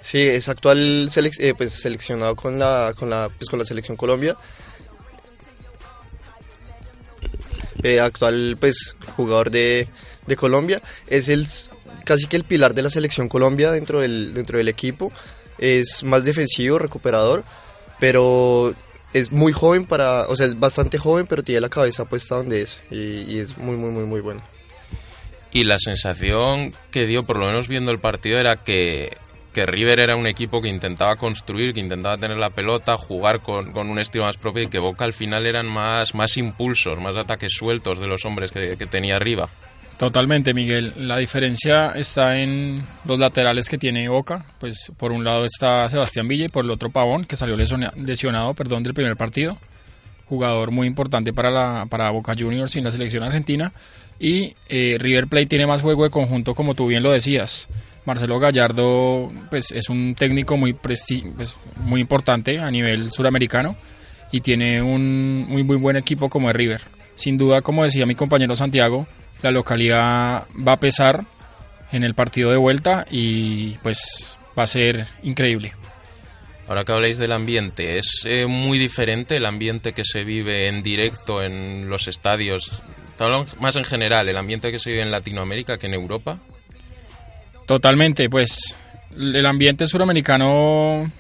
Sí, 0.01 0.19
es 0.19 0.49
actual 0.49 1.09
selec- 1.11 1.39
eh, 1.39 1.53
pues, 1.55 1.73
seleccionado 1.73 2.35
con 2.35 2.57
la, 2.57 2.93
con, 2.97 3.09
la, 3.09 3.29
pues, 3.37 3.49
con 3.49 3.59
la 3.59 3.65
selección 3.65 3.97
Colombia. 3.97 4.35
Eh, 7.83 7.99
actual 7.99 8.57
pues 8.59 8.95
jugador 9.15 9.51
de, 9.51 9.87
de 10.25 10.35
Colombia. 10.35 10.81
Es 11.07 11.29
el 11.29 11.45
casi 12.05 12.27
que 12.27 12.37
el 12.37 12.43
pilar 12.43 12.73
de 12.73 12.81
la 12.81 12.89
selección 12.89 13.27
Colombia 13.27 13.71
dentro 13.71 14.01
del, 14.01 14.33
dentro 14.33 14.57
del 14.57 14.67
equipo. 14.67 15.11
Es 15.57 16.03
más 16.03 16.23
defensivo, 16.23 16.79
recuperador, 16.79 17.43
pero 17.99 18.73
es 19.13 19.31
muy 19.31 19.53
joven 19.53 19.85
para, 19.85 20.27
o 20.27 20.35
sea, 20.35 20.45
es 20.45 20.59
bastante 20.59 20.97
joven, 20.97 21.25
pero 21.27 21.43
tiene 21.43 21.61
la 21.61 21.69
cabeza 21.69 22.05
puesta 22.05 22.35
donde 22.35 22.61
es 22.61 22.79
y 22.91 23.39
es 23.39 23.57
muy, 23.57 23.75
muy, 23.75 23.91
muy, 23.91 24.03
muy 24.03 24.21
bueno. 24.21 24.41
Y 25.51 25.63
la 25.63 25.79
sensación 25.79 26.73
que 26.91 27.05
dio, 27.05 27.23
por 27.23 27.37
lo 27.37 27.45
menos 27.45 27.67
viendo 27.67 27.91
el 27.91 27.99
partido, 27.99 28.37
era 28.37 28.63
que, 28.63 29.17
que 29.57 29.65
River 29.65 29.99
era 30.01 30.15
un 30.15 30.27
equipo 30.27 30.61
que 30.61 30.67
intentaba 30.69 31.15
construir, 31.15 31.73
que 31.73 31.79
intentaba 31.79 32.15
tener 32.15 32.37
la 32.37 32.51
pelota, 32.51 32.95
jugar 32.95 33.39
con, 33.39 33.71
con 33.71 33.89
un 33.89 33.97
estilo 33.97 34.25
más 34.25 34.37
propio 34.37 34.61
y 34.61 34.67
que 34.67 34.77
Boca 34.77 35.03
al 35.03 35.13
final 35.13 35.47
eran 35.47 35.65
más, 35.65 36.13
más 36.13 36.37
impulsos, 36.37 36.99
más 36.99 37.15
ataques 37.17 37.53
sueltos 37.53 37.99
de 37.99 38.05
los 38.05 38.23
hombres 38.23 38.51
que, 38.51 38.77
que 38.77 38.85
tenía 38.85 39.15
arriba. 39.15 39.49
Totalmente, 39.97 40.53
Miguel. 40.53 40.93
La 40.95 41.17
diferencia 41.17 41.93
está 41.95 42.37
en 42.37 42.83
los 43.03 43.17
laterales 43.17 43.67
que 43.67 43.79
tiene 43.79 44.07
Boca. 44.09 44.45
Pues 44.59 44.91
por 44.95 45.11
un 45.11 45.23
lado 45.23 45.43
está 45.43 45.89
Sebastián 45.89 46.27
Villa 46.27 46.45
y 46.45 46.49
por 46.49 46.63
el 46.63 46.69
otro 46.69 46.91
Pavón, 46.91 47.25
que 47.25 47.35
salió 47.35 47.55
lesiona- 47.57 47.91
lesionado 47.95 48.53
perdón, 48.53 48.83
del 48.83 48.93
primer 48.93 49.15
partido. 49.17 49.57
Jugador 50.27 50.69
muy 50.69 50.85
importante 50.85 51.33
para, 51.33 51.49
la, 51.49 51.87
para 51.89 52.11
Boca 52.11 52.35
Juniors 52.37 52.75
y 52.75 52.81
la 52.81 52.91
selección 52.91 53.23
argentina. 53.23 53.71
Y 54.19 54.53
eh, 54.69 54.97
River 54.99 55.25
Plate 55.25 55.47
tiene 55.47 55.65
más 55.65 55.81
juego 55.81 56.03
de 56.03 56.11
conjunto, 56.11 56.53
como 56.53 56.75
tú 56.75 56.85
bien 56.85 57.01
lo 57.01 57.11
decías. 57.11 57.67
Marcelo 58.07 58.39
Gallardo 58.39 59.29
pues, 59.49 59.73
es 59.73 59.89
un 59.89 60.15
técnico 60.15 60.55
muy, 60.55 60.71
pues, 60.71 61.05
muy 61.75 61.99
importante 61.99 62.57
a 62.57 62.71
nivel 62.71 63.11
suramericano 63.11 63.75
y 64.31 64.39
tiene 64.39 64.81
un 64.81 65.45
muy, 65.49 65.65
muy 65.65 65.75
buen 65.75 65.97
equipo 65.97 66.29
como 66.29 66.49
es 66.49 66.55
River. 66.55 66.81
Sin 67.15 67.37
duda, 67.37 67.61
como 67.61 67.83
decía 67.83 68.05
mi 68.05 68.15
compañero 68.15 68.55
Santiago, 68.55 69.07
la 69.41 69.51
localidad 69.51 70.45
va 70.55 70.71
a 70.71 70.79
pesar 70.79 71.25
en 71.91 72.05
el 72.05 72.13
partido 72.13 72.49
de 72.49 72.55
vuelta 72.55 73.05
y 73.11 73.71
pues 73.83 74.37
va 74.57 74.63
a 74.63 74.67
ser 74.67 75.05
increíble. 75.23 75.73
Ahora 76.69 76.85
que 76.85 76.93
habláis 76.93 77.17
del 77.17 77.33
ambiente, 77.33 77.97
¿es 77.97 78.21
eh, 78.23 78.45
muy 78.47 78.77
diferente 78.77 79.35
el 79.35 79.45
ambiente 79.45 79.91
que 79.91 80.05
se 80.05 80.23
vive 80.23 80.69
en 80.69 80.81
directo 80.81 81.43
en 81.43 81.89
los 81.89 82.07
estadios? 82.07 82.71
Más 83.59 83.75
en 83.75 83.83
general, 83.83 84.29
el 84.29 84.37
ambiente 84.37 84.71
que 84.71 84.79
se 84.79 84.91
vive 84.91 85.01
en 85.01 85.11
Latinoamérica 85.11 85.77
que 85.77 85.87
en 85.87 85.93
Europa. 85.93 86.39
Totalmente, 87.67 88.29
pues 88.29 88.75
el 89.15 89.45
ambiente 89.45 89.85
suramericano 89.87 91.11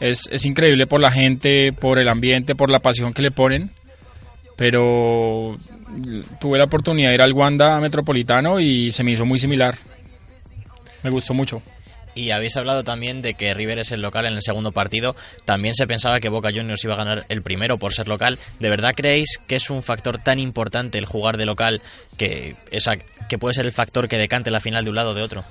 es, 0.00 0.28
es 0.30 0.44
increíble 0.44 0.88
por 0.88 1.00
la 1.00 1.12
gente, 1.12 1.72
por 1.72 2.00
el 2.00 2.08
ambiente, 2.08 2.56
por 2.56 2.70
la 2.70 2.80
pasión 2.80 3.14
que 3.14 3.22
le 3.22 3.30
ponen. 3.30 3.70
Pero 4.56 5.56
tuve 6.40 6.58
la 6.58 6.64
oportunidad 6.64 7.10
de 7.10 7.14
ir 7.14 7.22
al 7.22 7.32
Wanda 7.32 7.80
Metropolitano 7.80 8.58
y 8.58 8.90
se 8.90 9.04
me 9.04 9.12
hizo 9.12 9.24
muy 9.24 9.38
similar. 9.38 9.76
Me 11.04 11.10
gustó 11.10 11.34
mucho. 11.34 11.62
Y 12.14 12.30
habéis 12.30 12.56
hablado 12.56 12.84
también 12.84 13.20
de 13.20 13.34
que 13.34 13.54
River 13.54 13.78
es 13.78 13.92
el 13.92 14.02
local 14.02 14.26
en 14.26 14.34
el 14.34 14.42
segundo 14.42 14.72
partido. 14.72 15.16
También 15.44 15.74
se 15.74 15.86
pensaba 15.86 16.20
que 16.20 16.28
Boca 16.28 16.50
Juniors 16.54 16.84
iba 16.84 16.94
a 16.94 16.98
ganar 16.98 17.26
el 17.28 17.42
primero 17.42 17.78
por 17.78 17.92
ser 17.92 18.08
local. 18.08 18.38
¿De 18.60 18.68
verdad 18.68 18.92
creéis 18.94 19.38
que 19.46 19.56
es 19.56 19.70
un 19.70 19.82
factor 19.82 20.18
tan 20.18 20.38
importante 20.38 20.98
el 20.98 21.06
jugar 21.06 21.36
de 21.36 21.46
local 21.46 21.82
que, 22.16 22.56
esa, 22.70 22.96
que 22.96 23.38
puede 23.38 23.54
ser 23.54 23.66
el 23.66 23.72
factor 23.72 24.08
que 24.08 24.18
decante 24.18 24.50
la 24.50 24.60
final 24.60 24.84
de 24.84 24.90
un 24.90 24.96
lado 24.96 25.10
o 25.10 25.14
de 25.14 25.22
otro? 25.22 25.44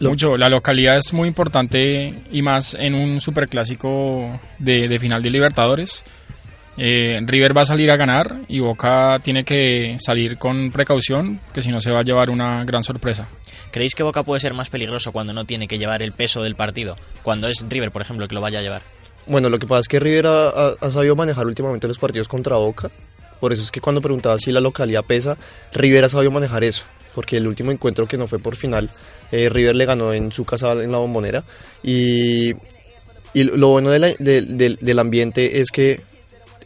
Mucho, 0.00 0.36
la 0.36 0.48
localidad 0.48 0.96
es 0.96 1.12
muy 1.12 1.28
importante 1.28 2.14
y 2.30 2.42
más 2.42 2.74
en 2.74 2.94
un 2.94 3.20
superclásico 3.20 4.40
de, 4.58 4.88
de 4.88 4.98
final 4.98 5.22
de 5.22 5.30
Libertadores. 5.30 6.04
Eh, 6.76 7.20
River 7.24 7.56
va 7.56 7.62
a 7.62 7.66
salir 7.66 7.90
a 7.90 7.96
ganar 7.96 8.40
y 8.48 8.58
Boca 8.58 9.20
tiene 9.22 9.44
que 9.44 9.96
salir 10.00 10.36
con 10.36 10.70
precaución, 10.72 11.40
que 11.52 11.62
si 11.62 11.70
no 11.70 11.80
se 11.80 11.90
va 11.90 12.00
a 12.00 12.04
llevar 12.04 12.30
una 12.30 12.64
gran 12.64 12.82
sorpresa. 12.82 13.28
¿Creéis 13.74 13.96
que 13.96 14.04
Boca 14.04 14.22
puede 14.22 14.40
ser 14.40 14.54
más 14.54 14.70
peligroso 14.70 15.10
cuando 15.10 15.32
no 15.32 15.46
tiene 15.46 15.66
que 15.66 15.78
llevar 15.78 16.00
el 16.00 16.12
peso 16.12 16.44
del 16.44 16.54
partido? 16.54 16.96
Cuando 17.24 17.48
es 17.48 17.56
River, 17.68 17.90
por 17.90 18.02
ejemplo, 18.02 18.28
que 18.28 18.34
lo 18.36 18.40
vaya 18.40 18.60
a 18.60 18.62
llevar. 18.62 18.82
Bueno, 19.26 19.48
lo 19.50 19.58
que 19.58 19.66
pasa 19.66 19.80
es 19.80 19.88
que 19.88 19.98
River 19.98 20.28
ha, 20.28 20.90
sabido 20.92 21.16
manejar 21.16 21.44
últimamente 21.44 21.88
los 21.88 21.98
partidos 21.98 22.28
contra 22.28 22.54
Boca. 22.54 22.88
Por 23.40 23.52
eso 23.52 23.64
es 23.64 23.72
que 23.72 23.80
cuando 23.80 24.00
preguntaba 24.00 24.38
si 24.38 24.52
la 24.52 24.60
localidad 24.60 25.02
pesa, 25.04 25.36
River 25.72 26.04
ha 26.04 26.08
sabido 26.08 26.30
manejar 26.30 26.62
eso. 26.62 26.84
Porque 27.16 27.36
el 27.36 27.48
último 27.48 27.72
encuentro 27.72 28.06
que 28.06 28.16
no 28.16 28.28
fue 28.28 28.38
por 28.38 28.54
final, 28.54 28.90
eh, 29.32 29.48
River 29.48 29.74
le 29.74 29.86
ganó 29.86 30.12
en 30.14 30.30
su 30.30 30.44
casa 30.44 30.70
en 30.74 30.92
la 30.92 30.98
bombonera. 30.98 31.44
Y, 31.82 32.52
y 33.32 33.42
lo 33.42 33.70
bueno 33.70 33.90
de 33.90 33.98
la- 33.98 34.14
de- 34.16 34.42
del- 34.42 34.76
del 34.80 34.98
ambiente 35.00 35.58
es 35.60 35.72
que 35.72 36.00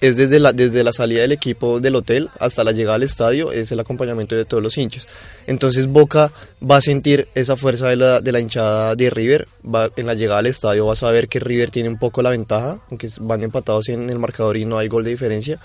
es 0.00 0.16
desde 0.16 0.38
la, 0.38 0.52
desde 0.52 0.84
la 0.84 0.92
salida 0.92 1.22
del 1.22 1.32
equipo 1.32 1.80
del 1.80 1.96
hotel 1.96 2.30
hasta 2.38 2.64
la 2.64 2.72
llegada 2.72 2.96
al 2.96 3.02
estadio, 3.02 3.52
es 3.52 3.72
el 3.72 3.80
acompañamiento 3.80 4.36
de 4.36 4.44
todos 4.44 4.62
los 4.62 4.76
hinchas. 4.78 5.08
Entonces 5.46 5.86
Boca 5.86 6.32
va 6.62 6.76
a 6.76 6.80
sentir 6.80 7.28
esa 7.34 7.56
fuerza 7.56 7.88
de 7.88 7.96
la, 7.96 8.20
de 8.20 8.32
la 8.32 8.40
hinchada 8.40 8.94
de 8.94 9.10
River, 9.10 9.48
va, 9.64 9.90
en 9.96 10.06
la 10.06 10.14
llegada 10.14 10.40
al 10.40 10.46
estadio 10.46 10.86
va 10.86 10.92
a 10.92 10.96
saber 10.96 11.28
que 11.28 11.40
River 11.40 11.70
tiene 11.70 11.88
un 11.88 11.98
poco 11.98 12.22
la 12.22 12.30
ventaja, 12.30 12.80
aunque 12.90 13.08
van 13.20 13.42
empatados 13.42 13.88
en 13.88 14.08
el 14.10 14.18
marcador 14.18 14.56
y 14.56 14.64
no 14.64 14.78
hay 14.78 14.88
gol 14.88 15.04
de 15.04 15.10
diferencia. 15.10 15.60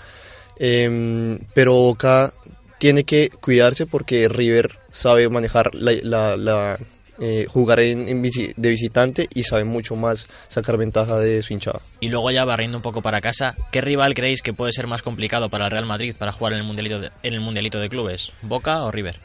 Em, 0.56 1.38
pero 1.52 1.74
Boca 1.74 2.32
tiene 2.78 3.04
que 3.04 3.30
cuidarse 3.40 3.86
porque 3.86 4.28
River 4.28 4.78
sabe 4.90 5.28
manejar 5.28 5.74
la, 5.74 6.78
eh, 7.20 7.46
jugar 7.48 7.80
en, 7.80 8.08
en 8.08 8.22
visi- 8.22 8.54
de 8.56 8.68
visitante 8.70 9.28
y 9.34 9.42
sabe 9.44 9.64
mucho 9.64 9.96
más 9.96 10.26
sacar 10.48 10.76
ventaja 10.76 11.18
de 11.18 11.42
su 11.42 11.52
hinchada. 11.52 11.80
Y 12.00 12.08
luego 12.08 12.30
ya 12.30 12.44
barriendo 12.44 12.78
un 12.78 12.82
poco 12.82 13.02
para 13.02 13.20
casa, 13.20 13.56
¿qué 13.70 13.80
rival 13.80 14.14
creéis 14.14 14.42
que 14.42 14.52
puede 14.52 14.72
ser 14.72 14.86
más 14.86 15.02
complicado 15.02 15.48
para 15.48 15.66
el 15.66 15.70
Real 15.70 15.86
Madrid 15.86 16.14
para 16.18 16.32
jugar 16.32 16.54
en 16.54 16.60
el 16.60 16.64
mundialito 16.64 17.00
de, 17.00 17.10
en 17.22 17.34
el 17.34 17.40
mundialito 17.40 17.78
de 17.78 17.88
clubes? 17.88 18.32
¿Boca 18.42 18.82
o 18.82 18.90
River? 18.90 19.20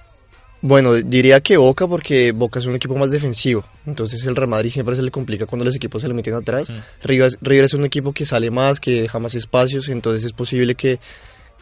Bueno, 0.62 0.94
diría 0.96 1.40
que 1.40 1.56
Boca 1.56 1.88
porque 1.88 2.34
Boca 2.34 2.60
es 2.60 2.66
un 2.66 2.76
equipo 2.76 2.94
más 2.96 3.12
defensivo. 3.12 3.64
Entonces 3.86 4.26
el 4.26 4.36
Real 4.36 4.50
Madrid 4.50 4.72
siempre 4.72 4.94
se 4.96 5.02
le 5.02 5.10
complica 5.10 5.46
cuando 5.46 5.64
los 5.64 5.74
equipos 5.76 6.02
se 6.02 6.10
le 6.10 6.14
meten 6.14 6.34
atrás. 6.34 6.68
River, 7.02 7.32
River 7.42 7.64
es 7.66 7.74
un 7.74 7.86
equipo 7.86 8.12
que 8.12 8.26
sale 8.26 8.52
más, 8.52 8.82
que 8.82 9.04
deja 9.04 9.20
más 9.20 9.36
espacios. 9.36 9.88
Entonces 9.88 10.26
es 10.26 10.34
posible 10.34 10.76
que 10.76 11.00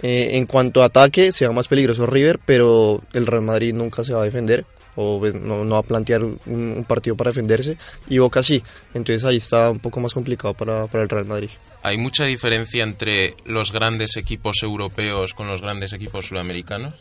eh, 0.01 0.29
en 0.34 0.48
cuanto 0.48 0.81
a 0.81 0.86
ataque 0.86 1.31
sea 1.31 1.51
más 1.51 1.67
peligroso 1.67 2.07
River, 2.07 2.39
pero 2.43 3.03
el 3.13 3.27
Real 3.27 3.43
Madrid 3.43 3.74
nunca 3.74 4.03
se 4.03 4.13
va 4.13 4.22
a 4.22 4.25
defender 4.25 4.65
o 4.98 5.20
pues, 5.20 5.34
no, 5.36 5.63
no 5.63 5.75
va 5.75 5.80
a 5.80 5.84
plantear 5.84 6.24
un, 6.24 6.39
un 6.46 6.86
partido 6.86 7.16
para 7.16 7.30
defenderse. 7.30 7.77
Y 8.10 8.18
Boca 8.18 8.44
sí. 8.44 8.62
Entonces 8.94 9.24
ahí 9.24 9.38
está 9.38 9.72
un 9.72 9.80
poco 9.80 10.01
más 10.01 10.13
complicado 10.13 10.54
para, 10.54 10.88
para 10.88 11.04
el 11.04 11.10
Real 11.10 11.25
Madrid. 11.25 11.50
¿Hay 11.84 11.98
mucha 11.98 12.25
diferencia 12.25 12.84
entre 12.84 13.36
los 13.46 13.72
grandes 13.72 14.18
equipos 14.18 14.58
europeos 14.63 15.34
con 15.34 15.48
los 15.48 15.62
grandes 15.62 15.94
equipos 15.94 16.25
sudamericanos? 16.25 16.96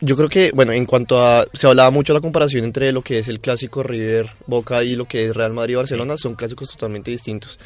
Yo 0.00 0.16
creo 0.16 0.28
que, 0.28 0.52
bueno, 0.52 0.72
en 0.72 0.86
cuanto 0.86 1.20
a. 1.20 1.44
Se 1.52 1.66
hablaba 1.66 1.90
mucho 1.90 2.12
la 2.12 2.20
comparación 2.20 2.64
entre 2.64 2.92
lo 2.92 3.02
que 3.02 3.18
es 3.18 3.28
el 3.28 3.40
clásico 3.40 3.82
River 3.82 4.28
Boca 4.46 4.84
y 4.84 4.94
lo 4.94 5.06
que 5.06 5.24
es 5.24 5.34
Real 5.34 5.52
Madrid 5.52 5.76
Barcelona, 5.76 6.16
son 6.16 6.34
clásicos 6.36 6.70
totalmente 6.70 7.10
distintos. 7.10 7.58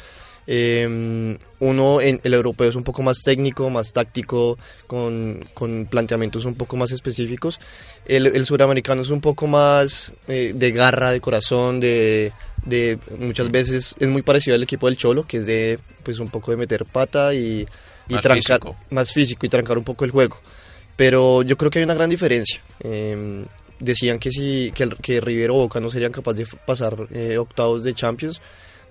Eh, 0.47 1.37
uno, 1.59 2.01
en, 2.01 2.19
el 2.23 2.33
europeo 2.33 2.69
es 2.69 2.75
un 2.75 2.83
poco 2.83 3.03
más 3.03 3.21
técnico, 3.23 3.69
más 3.69 3.93
táctico, 3.93 4.57
con, 4.87 5.45
con 5.53 5.85
planteamientos 5.89 6.45
un 6.45 6.55
poco 6.55 6.75
más 6.77 6.91
específicos. 6.91 7.59
El, 8.05 8.27
el 8.27 8.45
suramericano 8.45 9.01
es 9.01 9.09
un 9.09 9.21
poco 9.21 9.47
más 9.47 10.13
eh, 10.27 10.51
de 10.55 10.71
garra, 10.71 11.11
de 11.11 11.21
corazón, 11.21 11.79
de, 11.79 12.33
de. 12.65 12.97
Muchas 13.19 13.51
veces 13.51 13.95
es 13.99 14.09
muy 14.09 14.23
parecido 14.23 14.55
al 14.55 14.63
equipo 14.63 14.87
del 14.87 14.97
Cholo, 14.97 15.25
que 15.27 15.37
es 15.37 15.45
de, 15.45 15.79
pues, 16.03 16.19
un 16.19 16.29
poco 16.29 16.51
de 16.51 16.57
meter 16.57 16.85
pata 16.85 17.33
y, 17.33 17.65
y 18.09 18.13
Más 18.13 18.21
trancar. 18.21 18.59
físico. 18.59 18.75
Más 18.89 19.13
físico 19.13 19.45
y 19.45 19.49
trancar 19.49 19.77
un 19.77 19.83
poco 19.83 20.05
el 20.05 20.11
juego 20.11 20.37
pero 20.93 21.41
yo 21.41 21.57
creo 21.57 21.71
que 21.71 21.79
hay 21.79 21.85
una 21.85 21.95
gran 21.95 22.11
diferencia. 22.11 22.61
Eh, 22.81 23.43
decían 23.79 24.19
que 24.19 24.29
si 24.29 24.71
que, 24.75 24.83
el- 24.83 24.97
que 24.97 25.19
River 25.19 25.49
o 25.49 25.53
Boca 25.55 25.79
no 25.79 25.89
serían 25.89 26.11
capaces 26.11 26.51
de 26.51 26.57
pasar 26.63 27.07
eh, 27.11 27.39
octavos 27.39 27.83
de 27.83 27.95
Champions. 27.95 28.39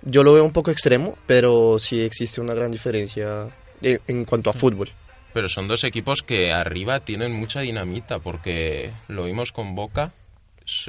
Yo 0.03 0.23
lo 0.23 0.33
veo 0.33 0.43
un 0.43 0.51
poco 0.51 0.71
extremo, 0.71 1.17
pero 1.27 1.77
sí 1.79 2.01
existe 2.01 2.41
una 2.41 2.53
gran 2.53 2.71
diferencia 2.71 3.47
eh, 3.81 3.99
en 4.07 4.25
cuanto 4.25 4.49
a 4.49 4.53
fútbol. 4.53 4.89
Pero 5.33 5.47
son 5.47 5.67
dos 5.67 5.83
equipos 5.83 6.21
que 6.21 6.51
arriba 6.51 6.99
tienen 7.01 7.31
mucha 7.31 7.61
dinamita, 7.61 8.19
porque 8.19 8.91
lo 9.07 9.25
vimos 9.25 9.51
con 9.51 9.75
Boca. 9.75 10.11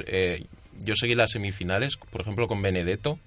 Eh, 0.05 0.45
yo 0.79 0.95
seguí 0.95 1.15
las 1.15 1.31
semifinales, 1.31 1.97
por 1.97 2.21
ejemplo, 2.21 2.47
con 2.47 2.61
Benedetto. 2.61 3.19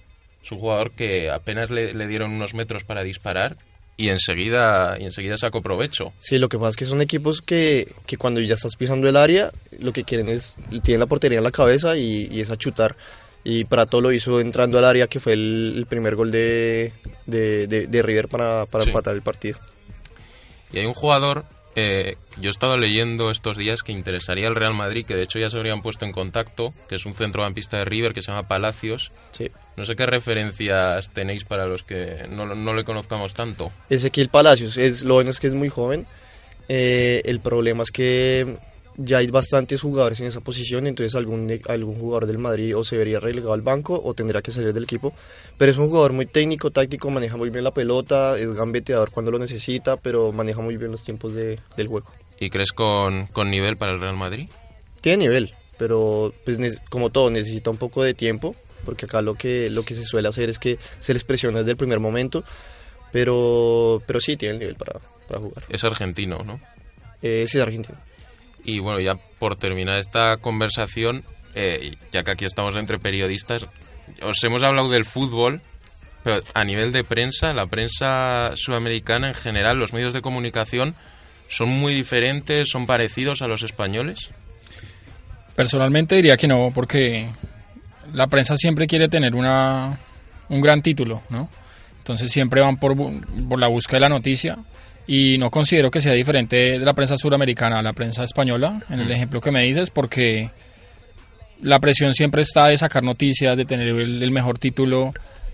Es 0.44 0.52
un 0.52 0.58
jugador 0.58 0.92
que 0.92 1.30
apenas 1.30 1.70
le, 1.70 1.94
le 1.94 2.06
dieron 2.06 2.32
unos 2.32 2.54
metros 2.54 2.84
para 2.84 3.02
disparar 3.02 3.56
y 3.96 4.10
enseguida, 4.10 4.96
y 5.00 5.04
enseguida 5.04 5.38
sacó 5.38 5.62
provecho. 5.62 6.12
Sí, 6.18 6.38
lo 6.38 6.48
que 6.48 6.58
pasa 6.58 6.70
es 6.70 6.76
que 6.76 6.84
son 6.84 7.00
equipos 7.00 7.40
que, 7.40 7.92
que 8.06 8.18
cuando 8.18 8.40
ya 8.40 8.54
estás 8.54 8.76
pisando 8.76 9.08
el 9.08 9.16
área, 9.16 9.52
lo 9.78 9.92
que 9.92 10.04
quieren 10.04 10.28
es, 10.28 10.56
tienen 10.82 11.00
la 11.00 11.06
portería 11.06 11.38
en 11.38 11.44
la 11.44 11.50
cabeza 11.50 11.96
y, 11.96 12.28
y 12.30 12.40
es 12.40 12.50
a 12.50 12.56
chutar. 12.56 12.96
Y 13.48 13.64
Prato 13.64 14.00
lo 14.00 14.10
hizo 14.10 14.40
entrando 14.40 14.76
al 14.78 14.84
área, 14.84 15.06
que 15.06 15.20
fue 15.20 15.34
el, 15.34 15.74
el 15.76 15.86
primer 15.86 16.16
gol 16.16 16.32
de, 16.32 16.92
de, 17.26 17.66
de- 17.68 17.86
de 17.86 18.02
River 18.02 18.26
para, 18.26 18.66
para 18.66 18.82
Sí. 18.84 18.90
empatar 18.90 19.14
el 19.14 19.22
partido. 19.22 19.58
Y 20.72 20.78
hay 20.80 20.86
un 20.86 20.94
jugador, 20.94 21.44
eh, 21.76 22.16
yo 22.40 22.48
he 22.48 22.50
estado 22.50 22.76
leyendo 22.76 23.30
estos 23.30 23.56
días 23.56 23.82
que 23.84 23.92
interesaría 23.92 24.48
al 24.48 24.56
Real 24.56 24.74
Madrid, 24.74 25.06
que 25.06 25.14
de 25.14 25.22
hecho 25.22 25.38
ya 25.38 25.48
se 25.48 25.58
habrían 25.58 25.80
puesto 25.80 26.04
en 26.04 26.10
contacto, 26.10 26.74
que 26.88 26.96
es 26.96 27.06
un 27.06 27.14
centrocampista 27.14 27.76
de 27.76 27.84
River 27.84 28.14
que 28.14 28.20
se 28.22 28.32
llama 28.32 28.48
Palacios. 28.48 29.12
Sí. 29.30 29.48
No 29.76 29.84
sé 29.84 29.94
qué 29.94 30.06
referencias 30.06 31.10
tenéis 31.10 31.44
para 31.44 31.66
los 31.66 31.84
que 31.84 32.26
no, 32.28 32.46
no 32.52 32.74
le 32.74 32.82
conozcamos 32.82 33.32
tanto. 33.34 33.70
Ezequiel 33.88 34.28
Palacios, 34.28 34.76
es, 34.76 35.04
lo 35.04 35.14
bueno 35.14 35.30
es 35.30 35.38
que 35.38 35.46
es 35.46 35.54
muy 35.54 35.68
joven. 35.68 36.04
Eh, 36.68 37.22
el 37.26 37.38
problema 37.38 37.84
es 37.84 37.92
que 37.92 38.56
ya 38.96 39.18
hay 39.18 39.26
bastantes 39.26 39.80
jugadores 39.82 40.20
en 40.20 40.26
esa 40.26 40.40
posición, 40.40 40.86
entonces 40.86 41.14
algún, 41.14 41.52
algún 41.68 41.98
jugador 41.98 42.26
del 42.26 42.38
Madrid 42.38 42.76
o 42.76 42.82
se 42.84 42.96
vería 42.96 43.20
relegado 43.20 43.52
al 43.52 43.60
banco 43.62 44.00
o 44.02 44.14
tendría 44.14 44.42
que 44.42 44.52
salir 44.52 44.72
del 44.72 44.84
equipo. 44.84 45.12
Pero 45.58 45.70
es 45.70 45.78
un 45.78 45.88
jugador 45.88 46.12
muy 46.12 46.26
técnico, 46.26 46.70
táctico, 46.70 47.10
maneja 47.10 47.36
muy 47.36 47.50
bien 47.50 47.64
la 47.64 47.72
pelota, 47.74 48.38
es 48.38 48.52
gambeteador 48.54 49.10
cuando 49.10 49.30
lo 49.30 49.38
necesita, 49.38 49.96
pero 49.96 50.32
maneja 50.32 50.60
muy 50.60 50.76
bien 50.76 50.90
los 50.92 51.04
tiempos 51.04 51.34
de- 51.34 51.58
del 51.76 51.88
juego. 51.88 52.06
¿Y 52.40 52.50
crees 52.50 52.72
con, 52.72 53.26
con 53.28 53.50
nivel 53.50 53.76
para 53.76 53.92
el 53.92 54.00
Real 54.00 54.16
Madrid? 54.16 54.48
Tiene 55.00 55.24
nivel, 55.24 55.54
pero 55.78 56.32
pues, 56.44 56.58
como 56.90 57.10
todo 57.10 57.30
necesita 57.30 57.70
un 57.70 57.76
poco 57.78 58.02
de 58.02 58.14
tiempo, 58.14 58.54
porque 58.84 59.06
acá 59.06 59.22
lo 59.22 59.34
que, 59.34 59.68
lo 59.70 59.82
que 59.84 59.94
se 59.94 60.04
suele 60.04 60.28
hacer 60.28 60.48
es 60.50 60.58
que 60.58 60.78
se 60.98 61.12
les 61.12 61.24
presiona 61.24 61.58
desde 61.58 61.72
el 61.72 61.76
primer 61.76 62.00
momento, 62.00 62.44
pero, 63.12 64.02
pero 64.06 64.20
sí 64.20 64.36
tiene 64.36 64.54
el 64.54 64.58
nivel 64.60 64.76
para, 64.76 65.00
para 65.28 65.40
jugar. 65.40 65.64
Es 65.68 65.84
argentino, 65.84 66.38
¿no? 66.44 66.60
Eh, 67.22 67.46
sí, 67.48 67.58
es 67.58 67.62
argentino. 67.62 67.98
Y 68.66 68.80
bueno, 68.80 68.98
ya 68.98 69.14
por 69.38 69.54
terminar 69.54 70.00
esta 70.00 70.38
conversación, 70.38 71.24
eh, 71.54 71.92
ya 72.12 72.24
que 72.24 72.32
aquí 72.32 72.44
estamos 72.44 72.74
entre 72.74 72.98
periodistas, 72.98 73.64
os 74.22 74.42
hemos 74.42 74.64
hablado 74.64 74.90
del 74.90 75.04
fútbol, 75.04 75.62
pero 76.24 76.42
a 76.52 76.64
nivel 76.64 76.90
de 76.90 77.04
prensa, 77.04 77.54
la 77.54 77.68
prensa 77.68 78.50
sudamericana 78.56 79.28
en 79.28 79.34
general, 79.34 79.78
los 79.78 79.92
medios 79.92 80.12
de 80.12 80.20
comunicación, 80.20 80.96
¿son 81.48 81.68
muy 81.68 81.94
diferentes, 81.94 82.68
son 82.68 82.86
parecidos 82.86 83.40
a 83.40 83.46
los 83.46 83.62
españoles? 83.62 84.30
Personalmente 85.54 86.16
diría 86.16 86.36
que 86.36 86.48
no, 86.48 86.72
porque 86.74 87.30
la 88.12 88.26
prensa 88.26 88.56
siempre 88.56 88.88
quiere 88.88 89.08
tener 89.08 89.36
una, 89.36 89.96
un 90.48 90.60
gran 90.60 90.82
título, 90.82 91.22
¿no? 91.30 91.48
Entonces 91.98 92.32
siempre 92.32 92.62
van 92.62 92.78
por, 92.78 92.96
por 92.96 93.60
la 93.60 93.68
búsqueda 93.68 93.98
de 93.98 94.00
la 94.00 94.08
noticia 94.08 94.58
y 95.06 95.38
no 95.38 95.50
considero 95.50 95.90
que 95.90 96.00
sea 96.00 96.12
diferente 96.12 96.56
de 96.56 96.78
la 96.78 96.92
prensa 96.94 97.16
suramericana 97.16 97.78
a 97.78 97.82
la 97.82 97.92
prensa 97.92 98.24
española, 98.24 98.82
en 98.90 99.00
el 99.00 99.10
ejemplo 99.10 99.40
que 99.40 99.50
me 99.50 99.62
dices, 99.62 99.90
porque 99.90 100.50
la 101.62 101.78
presión 101.78 102.12
siempre 102.14 102.42
está 102.42 102.66
de 102.68 102.76
sacar 102.76 103.02
noticias, 103.02 103.56
de 103.56 103.64
tener 103.64 103.88
el, 103.88 104.22
el 104.22 104.30
mejor 104.30 104.58
título 104.58 105.12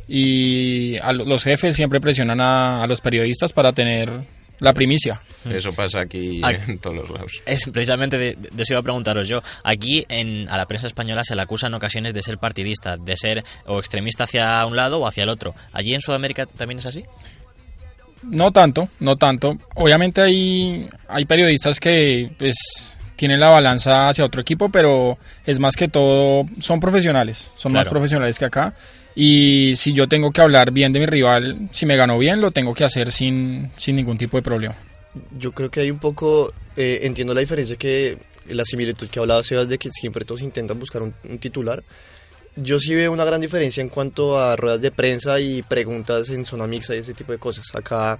y 0.08 0.96
a 0.98 1.12
lo- 1.12 1.24
los 1.24 1.44
jefes 1.44 1.76
siempre 1.76 2.00
presionan 2.00 2.40
a, 2.40 2.82
a 2.82 2.86
los 2.86 3.00
periodistas 3.00 3.52
para 3.52 3.72
tener 3.72 4.10
la 4.58 4.72
primicia. 4.74 5.20
Eso 5.50 5.70
pasa 5.72 6.00
aquí 6.00 6.40
Ah. 6.44 6.52
en 6.68 6.78
todos 6.78 6.96
los 6.96 7.10
lados. 7.10 7.32
Es 7.46 7.68
precisamente 7.72 8.16
de, 8.18 8.36
de 8.36 8.62
eso 8.62 8.74
iba 8.74 8.80
a 8.80 8.82
preguntaros 8.84 9.28
yo. 9.28 9.38
Aquí 9.64 10.04
en, 10.08 10.48
a 10.48 10.56
la 10.56 10.66
prensa 10.66 10.86
española 10.86 11.24
se 11.24 11.34
le 11.34 11.42
acusa 11.42 11.66
en 11.66 11.74
ocasiones 11.74 12.14
de 12.14 12.22
ser 12.22 12.38
partidista, 12.38 12.96
de 12.96 13.16
ser 13.16 13.44
o 13.66 13.78
extremista 13.80 14.24
hacia 14.24 14.64
un 14.66 14.76
lado 14.76 15.00
o 15.00 15.06
hacia 15.06 15.24
el 15.24 15.30
otro. 15.30 15.54
¿Allí 15.72 15.94
en 15.94 16.00
Sudamérica 16.00 16.46
también 16.46 16.78
es 16.78 16.86
así? 16.86 17.04
No 18.22 18.52
tanto, 18.52 18.88
no 19.00 19.16
tanto. 19.16 19.58
Obviamente 19.74 20.20
hay, 20.20 20.88
hay 21.08 21.24
periodistas 21.24 21.80
que 21.80 22.30
pues 22.38 22.96
tienen 23.16 23.40
la 23.40 23.50
balanza 23.50 24.08
hacia 24.08 24.24
otro 24.24 24.40
equipo, 24.40 24.68
pero 24.68 25.18
es 25.46 25.58
más 25.60 25.76
que 25.76 25.88
todo, 25.88 26.46
son 26.60 26.80
profesionales, 26.80 27.50
son 27.54 27.72
más 27.72 27.88
profesionales 27.88 28.38
que 28.38 28.44
acá. 28.44 28.74
Y 29.14 29.74
si 29.76 29.92
yo 29.92 30.08
tengo 30.08 30.30
que 30.30 30.40
hablar 30.40 30.72
bien 30.72 30.92
de 30.92 31.00
mi 31.00 31.06
rival, 31.06 31.68
si 31.70 31.86
me 31.86 31.96
ganó 31.96 32.18
bien, 32.18 32.40
lo 32.40 32.50
tengo 32.50 32.74
que 32.74 32.84
hacer 32.84 33.12
sin, 33.12 33.70
sin 33.76 33.96
ningún 33.96 34.18
tipo 34.18 34.38
de 34.38 34.42
problema. 34.42 34.74
Yo 35.38 35.52
creo 35.52 35.70
que 35.70 35.80
hay 35.80 35.90
un 35.90 35.98
poco, 35.98 36.52
eh, 36.76 37.00
entiendo 37.02 37.34
la 37.34 37.40
diferencia 37.40 37.76
que 37.76 38.18
la 38.48 38.64
similitud 38.64 39.08
que 39.08 39.20
hablaba 39.20 39.42
Sebas 39.42 39.68
de 39.68 39.78
que 39.78 39.90
siempre 39.92 40.24
todos 40.24 40.42
intentan 40.42 40.78
buscar 40.78 41.02
un, 41.02 41.14
un 41.28 41.38
titular. 41.38 41.82
Yo 42.56 42.78
sí 42.78 42.94
veo 42.94 43.12
una 43.12 43.24
gran 43.24 43.40
diferencia 43.40 43.80
en 43.80 43.88
cuanto 43.88 44.38
a 44.38 44.56
ruedas 44.56 44.80
de 44.82 44.90
prensa 44.90 45.40
y 45.40 45.62
preguntas 45.62 46.28
en 46.30 46.44
zona 46.44 46.66
mixta 46.66 46.94
y 46.94 46.98
ese 46.98 47.14
tipo 47.14 47.32
de 47.32 47.38
cosas. 47.38 47.64
Acá 47.74 48.18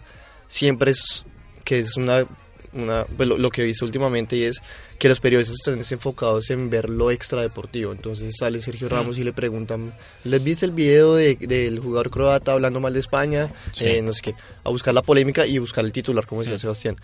siempre 0.49 0.92
es 0.92 1.25
que 1.64 1.81
es 1.81 1.97
una, 1.99 2.27
una 2.73 3.05
pues 3.16 3.29
lo, 3.29 3.37
lo 3.37 3.51
que 3.51 3.61
he 3.62 3.66
visto 3.66 3.85
últimamente 3.85 4.37
y 4.37 4.45
es 4.45 4.62
que 4.99 5.09
los 5.11 5.21
periodistas 5.21 5.57
están 5.57 5.77
desenfocados 5.79 6.49
en 6.49 6.71
ver 6.71 6.88
lo 6.88 7.11
extradeportivo. 7.11 7.92
Entonces 7.92 8.35
sale 8.38 8.62
Sergio 8.62 8.88
Ramos 8.88 9.18
y 9.18 9.25
le 9.25 9.35
preguntan, 9.35 9.92
¿les 10.25 10.42
viste 10.42 10.64
el 10.64 10.73
video 10.73 11.14
de- 11.14 11.37
del 11.37 11.79
jugador 11.81 12.09
croata 12.11 12.53
hablando 12.53 12.81
mal 12.81 12.95
de 12.95 13.01
España? 13.01 13.51
Sí. 13.75 13.87
Eh, 13.87 14.03
no 14.03 14.14
sé 14.14 14.23
qué. 14.23 14.35
A 14.64 14.71
buscar 14.71 14.95
la 14.95 15.03
polémica 15.03 15.47
y 15.47 15.59
buscar 15.59 15.85
el 15.85 15.92
titular, 15.92 16.25
como 16.25 16.40
decía 16.42 16.57
Sebastián. 16.57 16.97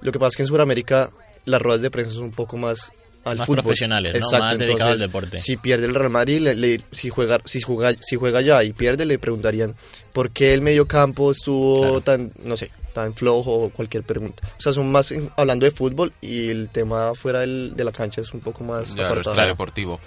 Lo 0.00 0.12
que 0.12 0.20
pasa 0.20 0.28
es 0.28 0.36
que 0.36 0.42
en 0.44 0.48
Sudamérica 0.48 1.10
las 1.44 1.60
ruedas 1.60 1.82
de 1.82 1.90
prensa 1.90 2.12
son 2.12 2.24
un 2.24 2.30
poco 2.30 2.56
más 2.56 2.92
al 3.30 3.38
Más 3.38 3.46
fútbol. 3.46 3.62
profesionales, 3.62 4.14
¿no? 4.20 4.38
Más 4.38 4.58
dedicado 4.58 4.90
al 4.92 4.98
deporte. 4.98 5.38
Si 5.38 5.56
pierde 5.56 5.86
el 5.86 5.94
Real 5.94 6.10
Madrid, 6.10 6.40
le- 6.40 6.54
le- 6.54 6.80
si 6.92 7.08
juega 7.10 7.38
si 7.44 7.60
juega 7.60 7.94
si 8.00 8.16
juega 8.16 8.40
ya 8.40 8.62
y 8.64 8.72
pierde, 8.72 9.04
le 9.06 9.18
preguntarían 9.18 9.74
por 10.12 10.30
qué 10.30 10.54
el 10.54 10.62
mediocampo 10.62 11.30
estuvo 11.32 11.80
Claro. 11.80 12.00
tan 12.00 12.32
no 12.44 12.56
sé 12.56 12.70
tan 12.94 13.14
flojo 13.14 13.52
o 13.54 13.70
cualquier 13.70 14.02
pregunta. 14.02 14.42
O 14.58 14.60
sea, 14.60 14.72
son 14.72 14.90
más 14.90 15.12
en- 15.12 15.30
hablando 15.36 15.64
de 15.66 15.70
fútbol 15.70 16.12
y 16.20 16.48
el 16.48 16.68
tema 16.70 17.14
fuera 17.14 17.40
del- 17.40 17.74
de 17.76 17.84
la 17.84 17.92
cancha 17.92 18.20
es 18.22 18.32
un 18.34 18.40
poco 18.40 18.64
más 18.64 18.94
Ya, 18.94 19.04
apartado. 19.06 19.20
extradeportivo. 19.32 20.00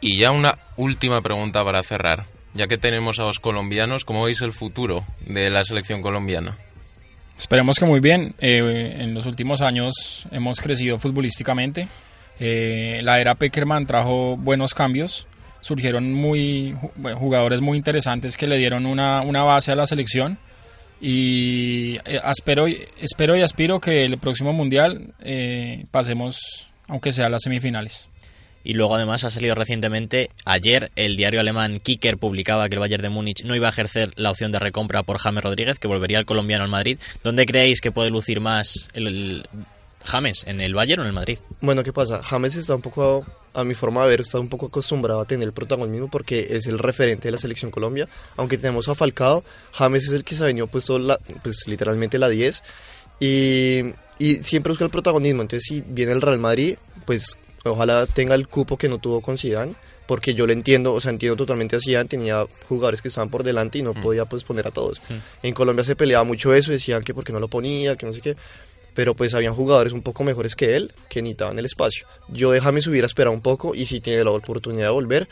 Y 0.00 0.20
ya 0.20 0.30
una 0.30 0.58
última 0.76 1.22
pregunta 1.22 1.64
para 1.64 1.82
cerrar. 1.82 2.26
Ya 2.54 2.66
que 2.66 2.76
tenemos 2.78 3.18
a 3.18 3.22
los 3.24 3.38
colombianos, 3.40 4.04
¿cómo 4.04 4.24
veis 4.24 4.42
el 4.42 4.52
futuro 4.52 5.04
de 5.26 5.48
la 5.50 5.64
selección 5.64 6.02
colombiana? 6.02 6.56
Esperemos 7.38 7.78
que 7.78 7.84
muy 7.84 8.00
bien. 8.00 8.34
Eh, 8.40 8.96
en 9.00 9.14
los 9.14 9.26
últimos 9.26 9.60
años 9.60 10.26
hemos 10.32 10.60
crecido 10.60 10.98
futbolísticamente. 10.98 11.86
Eh, 12.40 13.00
la 13.02 13.20
era 13.20 13.34
Peckerman 13.34 13.86
trajo 13.86 14.36
buenos 14.36 14.74
cambios. 14.74 15.26
Surgieron 15.60 16.12
muy 16.12 16.74
jugadores 17.16 17.60
muy 17.60 17.76
interesantes 17.76 18.36
que 18.36 18.46
le 18.46 18.56
dieron 18.58 18.86
una, 18.86 19.22
una 19.22 19.42
base 19.42 19.72
a 19.72 19.74
la 19.74 19.86
selección. 19.86 20.38
Y 21.00 21.96
eh, 22.04 22.20
espero, 22.36 22.68
y- 22.68 22.80
espero 23.00 23.36
y 23.36 23.42
aspiro 23.42 23.80
que 23.80 24.04
el 24.04 24.18
próximo 24.18 24.52
mundial 24.52 25.14
eh, 25.22 25.84
pasemos, 25.90 26.68
aunque 26.88 27.12
sea 27.12 27.26
a 27.26 27.28
las 27.30 27.42
semifinales. 27.42 28.08
Y 28.64 28.74
luego 28.74 28.96
además 28.96 29.24
ha 29.24 29.30
salido 29.30 29.54
recientemente, 29.54 30.30
ayer 30.44 30.90
el 30.96 31.16
diario 31.16 31.40
alemán 31.40 31.80
Kicker 31.80 32.18
publicaba 32.18 32.68
que 32.68 32.74
el 32.74 32.80
Bayern 32.80 33.02
de 33.02 33.08
Múnich 33.08 33.44
no 33.44 33.54
iba 33.54 33.68
a 33.68 33.70
ejercer 33.70 34.10
la 34.16 34.30
opción 34.30 34.50
de 34.52 34.58
recompra 34.58 35.04
por 35.04 35.18
James 35.18 35.42
Rodríguez, 35.42 35.78
que 35.78 35.88
volvería 35.88 36.18
al 36.18 36.26
colombiano 36.26 36.64
al 36.64 36.70
Madrid. 36.70 36.98
¿Dónde 37.22 37.46
creéis 37.46 37.80
que 37.80 37.92
puede 37.92 38.10
lucir 38.10 38.40
más 38.40 38.88
el 38.92 39.46
James? 40.08 40.44
¿En 40.46 40.60
el 40.60 40.74
Bayern 40.74 41.00
o 41.00 41.02
en 41.02 41.08
el 41.08 41.14
Madrid? 41.14 41.38
Bueno, 41.60 41.82
¿qué 41.82 41.92
pasa? 41.92 42.22
James 42.22 42.56
está 42.56 42.74
un 42.74 42.80
poco, 42.80 43.26
a 43.52 43.62
mi 43.62 43.74
forma 43.74 44.02
de 44.02 44.08
ver, 44.08 44.20
está 44.22 44.38
un 44.38 44.48
poco 44.48 44.66
acostumbrado 44.66 45.20
a 45.20 45.26
tener 45.26 45.46
el 45.46 45.52
protagonismo 45.52 46.10
porque 46.10 46.48
es 46.50 46.66
el 46.66 46.78
referente 46.78 47.28
de 47.28 47.32
la 47.32 47.38
selección 47.38 47.70
Colombia. 47.70 48.08
Aunque 48.36 48.56
tenemos 48.56 48.88
a 48.88 48.94
Falcao, 48.94 49.44
James 49.72 50.08
es 50.08 50.14
el 50.14 50.24
que 50.24 50.34
se 50.34 50.42
ha 50.42 50.46
venido 50.46 50.66
puesto 50.66 50.98
la, 50.98 51.18
pues 51.42 51.68
literalmente 51.68 52.18
la 52.18 52.30
10 52.30 52.62
y, 53.20 53.82
y 54.18 54.42
siempre 54.42 54.70
busca 54.70 54.84
el 54.84 54.90
protagonismo. 54.90 55.42
Entonces, 55.42 55.66
si 55.68 55.84
viene 55.86 56.12
el 56.12 56.22
Real 56.22 56.38
Madrid, 56.38 56.78
pues 57.04 57.36
ojalá 57.64 58.06
tenga 58.06 58.34
el 58.34 58.48
cupo 58.48 58.78
que 58.78 58.88
no 58.88 58.98
tuvo 58.98 59.20
con 59.20 59.36
Zidane. 59.36 59.74
Porque 60.06 60.32
yo 60.32 60.46
lo 60.46 60.54
entiendo, 60.54 60.94
o 60.94 61.02
sea, 61.02 61.10
entiendo 61.10 61.36
totalmente 61.36 61.76
a 61.76 61.80
Zidane, 61.80 62.08
tenía 62.08 62.46
jugadores 62.66 63.02
que 63.02 63.08
estaban 63.08 63.28
por 63.28 63.42
delante 63.42 63.76
y 63.76 63.82
no 63.82 63.92
podía 63.92 64.24
pues 64.24 64.42
poner 64.42 64.66
a 64.66 64.70
todos. 64.70 65.02
En 65.42 65.52
Colombia 65.52 65.84
se 65.84 65.96
peleaba 65.96 66.24
mucho 66.24 66.54
eso, 66.54 66.72
decían 66.72 67.02
que 67.02 67.12
porque 67.12 67.30
no 67.30 67.38
lo 67.38 67.48
ponía, 67.48 67.94
que 67.94 68.06
no 68.06 68.14
sé 68.14 68.22
qué 68.22 68.34
pero 68.98 69.14
pues 69.14 69.32
habían 69.32 69.54
jugadores 69.54 69.92
un 69.92 70.02
poco 70.02 70.24
mejores 70.24 70.56
que 70.56 70.74
él 70.74 70.92
que 71.08 71.22
necesitaban 71.22 71.56
el 71.56 71.64
espacio. 71.66 72.04
Yo 72.26 72.50
de 72.50 72.60
James 72.60 72.84
hubiera 72.88 73.06
esperado 73.06 73.32
un 73.32 73.42
poco 73.42 73.72
y 73.72 73.84
si 73.86 74.00
tiene 74.00 74.24
la 74.24 74.32
oportunidad 74.32 74.86
de 74.86 74.90
volver, 74.92 75.28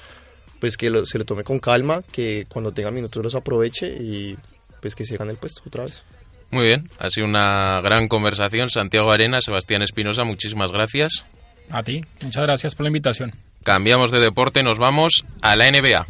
pues 0.61 0.77
que 0.77 0.89
lo- 0.89 1.05
se 1.05 1.19
lo 1.19 1.25
tome 1.25 1.43
con 1.43 1.59
calma, 1.59 2.01
que 2.13 2.47
cuando 2.49 2.71
tenga 2.71 2.93
minutos 2.93 3.25
los 3.25 3.35
aproveche 3.35 3.89
y 3.89 4.37
pues 4.81 4.95
que 4.95 5.05
se 5.05 5.17
gane 5.17 5.33
el 5.33 5.37
puesto 5.39 5.63
otra 5.67 5.85
vez. 5.85 6.05
Muy 6.53 6.67
bien, 6.67 6.89
ha 7.01 7.11
sido 7.11 7.27
una 7.27 7.81
gran 7.81 8.07
conversación. 8.07 8.71
Santiago 8.71 9.11
Arena, 9.11 9.41
Sebastián 9.41 9.83
Espinosa, 9.83 10.23
muchísimas 10.23 10.71
gracias. 10.71 11.25
A 11.69 11.83
ti, 11.83 12.03
muchas 12.23 12.45
gracias 12.45 12.77
por 12.77 12.85
la 12.85 12.91
invitación. 12.91 13.33
Cambiamos 13.65 14.13
de 14.13 14.21
deporte, 14.21 14.63
nos 14.63 14.79
vamos 14.79 15.25
a 15.43 15.57
la 15.57 15.67
NBA. 15.69 16.07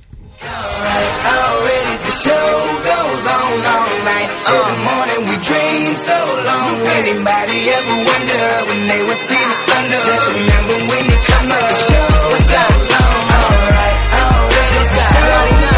Show 2.27 2.51
goes 2.91 3.25
on 3.39 3.53
all 3.75 3.95
night 4.11 4.31
till 4.47 4.65
the 4.71 4.77
morning. 4.89 5.21
We 5.31 5.37
dream 5.47 5.93
so 6.11 6.19
long. 6.49 6.75
Anybody 7.01 7.59
ever 7.71 7.97
wonder 8.11 8.45
when 8.69 8.81
they 8.91 9.03
would 9.07 9.21
see 9.29 9.43
the 9.51 9.57
thunder? 9.71 10.01
Just 10.11 10.27
remember 10.35 10.77
when 10.91 11.05
you 11.07 11.19
come 11.31 11.47
to 11.47 11.59
the 11.71 11.77
show. 11.87 12.09
What's 12.33 12.53
up? 12.63 12.75
Alright, 13.37 13.99
already 14.27 14.83
the 14.91 15.03
show 15.07 15.27
goes 15.31 15.71
on 15.71 15.76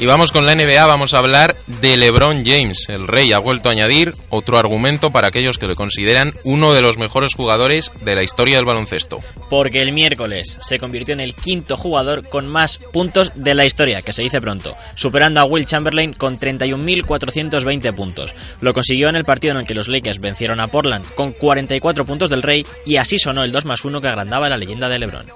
Y 0.00 0.06
vamos 0.06 0.32
con 0.32 0.46
la 0.46 0.54
NBA, 0.54 0.86
vamos 0.86 1.12
a 1.12 1.18
hablar 1.18 1.56
de 1.66 1.98
LeBron 1.98 2.42
James. 2.42 2.86
El 2.88 3.06
rey 3.06 3.34
ha 3.34 3.38
vuelto 3.38 3.68
a 3.68 3.72
añadir 3.72 4.14
otro 4.30 4.56
argumento 4.56 5.10
para 5.10 5.28
aquellos 5.28 5.58
que 5.58 5.66
le 5.66 5.74
consideran 5.74 6.32
uno 6.42 6.72
de 6.72 6.80
los 6.80 6.96
mejores 6.96 7.34
jugadores 7.36 7.92
de 8.00 8.14
la 8.14 8.22
historia 8.22 8.56
del 8.56 8.64
baloncesto. 8.64 9.20
Porque 9.50 9.82
el 9.82 9.92
miércoles 9.92 10.56
se 10.58 10.78
convirtió 10.78 11.12
en 11.12 11.20
el 11.20 11.34
quinto 11.34 11.76
jugador 11.76 12.26
con 12.26 12.48
más 12.48 12.78
puntos 12.94 13.32
de 13.34 13.54
la 13.54 13.66
historia, 13.66 14.00
que 14.00 14.14
se 14.14 14.22
dice 14.22 14.40
pronto, 14.40 14.74
superando 14.94 15.38
a 15.38 15.44
Will 15.44 15.66
Chamberlain 15.66 16.14
con 16.14 16.40
31.420 16.40 17.94
puntos. 17.94 18.34
Lo 18.62 18.72
consiguió 18.72 19.10
en 19.10 19.16
el 19.16 19.26
partido 19.26 19.52
en 19.52 19.60
el 19.60 19.66
que 19.66 19.74
los 19.74 19.88
Lakers 19.88 20.18
vencieron 20.18 20.60
a 20.60 20.68
Portland 20.68 21.04
con 21.14 21.32
44 21.32 22.06
puntos 22.06 22.30
del 22.30 22.40
rey 22.40 22.64
y 22.86 22.96
así 22.96 23.18
sonó 23.18 23.44
el 23.44 23.52
2 23.52 23.66
más 23.66 23.84
1 23.84 24.00
que 24.00 24.08
agrandaba 24.08 24.48
la 24.48 24.56
leyenda 24.56 24.88
de 24.88 24.98
LeBron. 24.98 25.26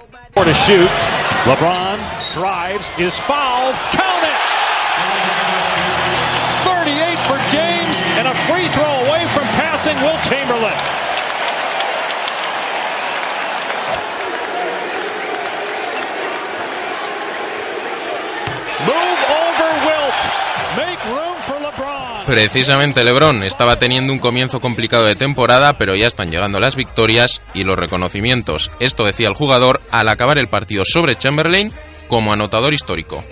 LeBron 1.45 1.99
drives, 2.33 2.91
is 2.97 3.15
fouled. 3.15 3.75
Count 3.93 4.23
it! 4.23 4.54
And 8.17 8.27
a 8.27 8.35
free 8.47 8.67
throw 8.69 8.93
away 9.07 9.27
from 9.27 9.45
passing 9.59 9.95
Will 10.01 10.19
Chamberlain. 10.21 11.05
Precisamente 22.25 23.03
LeBron 23.03 23.43
estaba 23.43 23.75
teniendo 23.77 24.11
un 24.11 24.17
comienzo 24.17 24.59
complicado 24.59 25.05
de 25.05 25.15
temporada, 25.15 25.77
pero 25.77 25.95
ya 25.95 26.07
están 26.07 26.31
llegando 26.31 26.59
las 26.59 26.75
victorias 26.75 27.39
y 27.53 27.63
los 27.63 27.77
reconocimientos. 27.77 28.71
Esto 28.79 29.05
decía 29.05 29.27
el 29.27 29.35
jugador 29.35 29.81
al 29.91 30.09
acabar 30.09 30.39
el 30.39 30.47
partido 30.47 30.83
sobre 30.85 31.15
Chamberlain 31.15 31.71
como 32.07 32.33
anotador 32.33 32.73
histórico. 32.73 33.23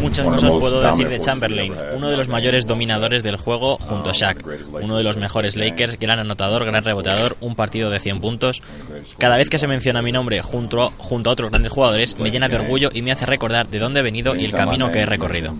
Muchas 0.00 0.26
cosas 0.26 0.50
puedo 0.50 0.80
decir 0.80 1.08
de 1.08 1.20
Chamberlain, 1.20 1.74
uno 1.94 2.08
de 2.08 2.16
los 2.16 2.28
mayores 2.28 2.66
dominadores 2.66 3.22
del 3.22 3.36
juego 3.36 3.78
junto 3.78 4.10
a 4.10 4.12
Shaq, 4.12 4.44
uno 4.82 4.96
de 4.96 5.04
los 5.04 5.16
mejores 5.16 5.56
Lakers, 5.56 5.98
gran 5.98 6.18
anotador, 6.18 6.64
gran 6.64 6.84
reboteador, 6.84 7.36
un 7.40 7.54
partido 7.54 7.90
de 7.90 7.98
100 7.98 8.20
puntos. 8.20 8.62
Cada 9.18 9.36
vez 9.36 9.48
que 9.48 9.58
se 9.58 9.66
menciona 9.66 10.02
mi 10.02 10.12
nombre 10.12 10.42
junto 10.42 10.82
a, 10.82 10.90
junto 10.98 11.30
a 11.30 11.32
otros 11.32 11.50
grandes 11.50 11.72
jugadores 11.72 12.18
me 12.18 12.30
llena 12.30 12.48
de 12.48 12.56
orgullo 12.56 12.90
y 12.92 13.02
me 13.02 13.12
hace 13.12 13.26
recordar 13.26 13.68
de 13.68 13.78
dónde 13.78 14.00
he 14.00 14.02
venido 14.02 14.34
y 14.34 14.44
el 14.44 14.52
camino 14.52 14.90
que 14.90 15.00
he 15.00 15.06
recorrido. 15.06 15.54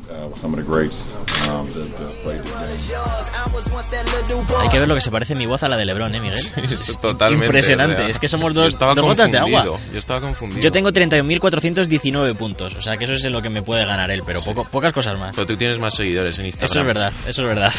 Hay 4.60 4.68
que 4.68 4.78
ver 4.78 4.88
lo 4.88 4.94
que 4.94 5.00
se 5.00 5.10
parece 5.10 5.34
mi 5.34 5.46
voz 5.46 5.62
a 5.62 5.68
la 5.68 5.76
de 5.76 5.84
LeBron, 5.84 6.14
¿eh, 6.14 6.20
Miguel? 6.20 6.44
Totalmente. 7.02 7.46
Impresionante, 7.46 8.10
es 8.10 8.18
que 8.18 8.28
somos 8.28 8.54
dos, 8.54 8.78
dos 8.78 8.98
gotas 9.00 9.30
de 9.30 9.38
agua. 9.38 9.64
Yo 9.64 9.98
estaba 9.98 10.20
confundido. 10.20 10.60
Yo 10.60 10.70
tengo 10.70 10.90
31.419 10.90 12.34
puntos, 12.36 12.47
o 12.56 12.80
sea 12.80 12.96
que 12.96 13.04
eso 13.04 13.14
es 13.14 13.24
en 13.24 13.32
lo 13.32 13.42
que 13.42 13.50
me 13.50 13.62
puede 13.62 13.84
ganar 13.84 14.10
él, 14.10 14.22
pero 14.24 14.42
poco, 14.42 14.64
pocas 14.64 14.92
cosas 14.92 15.18
más. 15.18 15.34
Pero 15.34 15.46
tú 15.46 15.56
tienes 15.56 15.78
más 15.78 15.94
seguidores 15.94 16.38
en 16.38 16.46
Instagram. 16.46 16.70
Eso 16.70 16.80
es 16.80 16.86
verdad, 16.86 17.12
eso 17.26 17.42
es 17.42 17.48
verdad. 17.48 17.72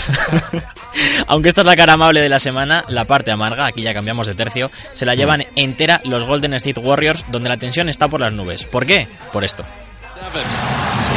Aunque 1.27 1.49
esta 1.49 1.61
es 1.61 1.67
la 1.67 1.75
cara 1.75 1.93
amable 1.93 2.21
de 2.21 2.29
la 2.29 2.39
semana, 2.39 2.85
la 2.87 3.05
parte 3.05 3.31
amarga, 3.31 3.65
aquí 3.65 3.81
ya 3.81 3.93
cambiamos 3.93 4.27
de 4.27 4.35
tercio, 4.35 4.71
se 4.93 5.05
la 5.05 5.15
llevan 5.15 5.45
entera 5.55 6.01
los 6.03 6.25
Golden 6.25 6.53
State 6.53 6.79
Warriors, 6.79 7.25
donde 7.29 7.49
la 7.49 7.57
tensión 7.57 7.89
está 7.89 8.07
por 8.07 8.19
las 8.19 8.33
nubes. 8.33 8.63
¿Por 8.63 8.85
qué? 8.85 9.07
Por 9.31 9.43
esto. 9.43 9.63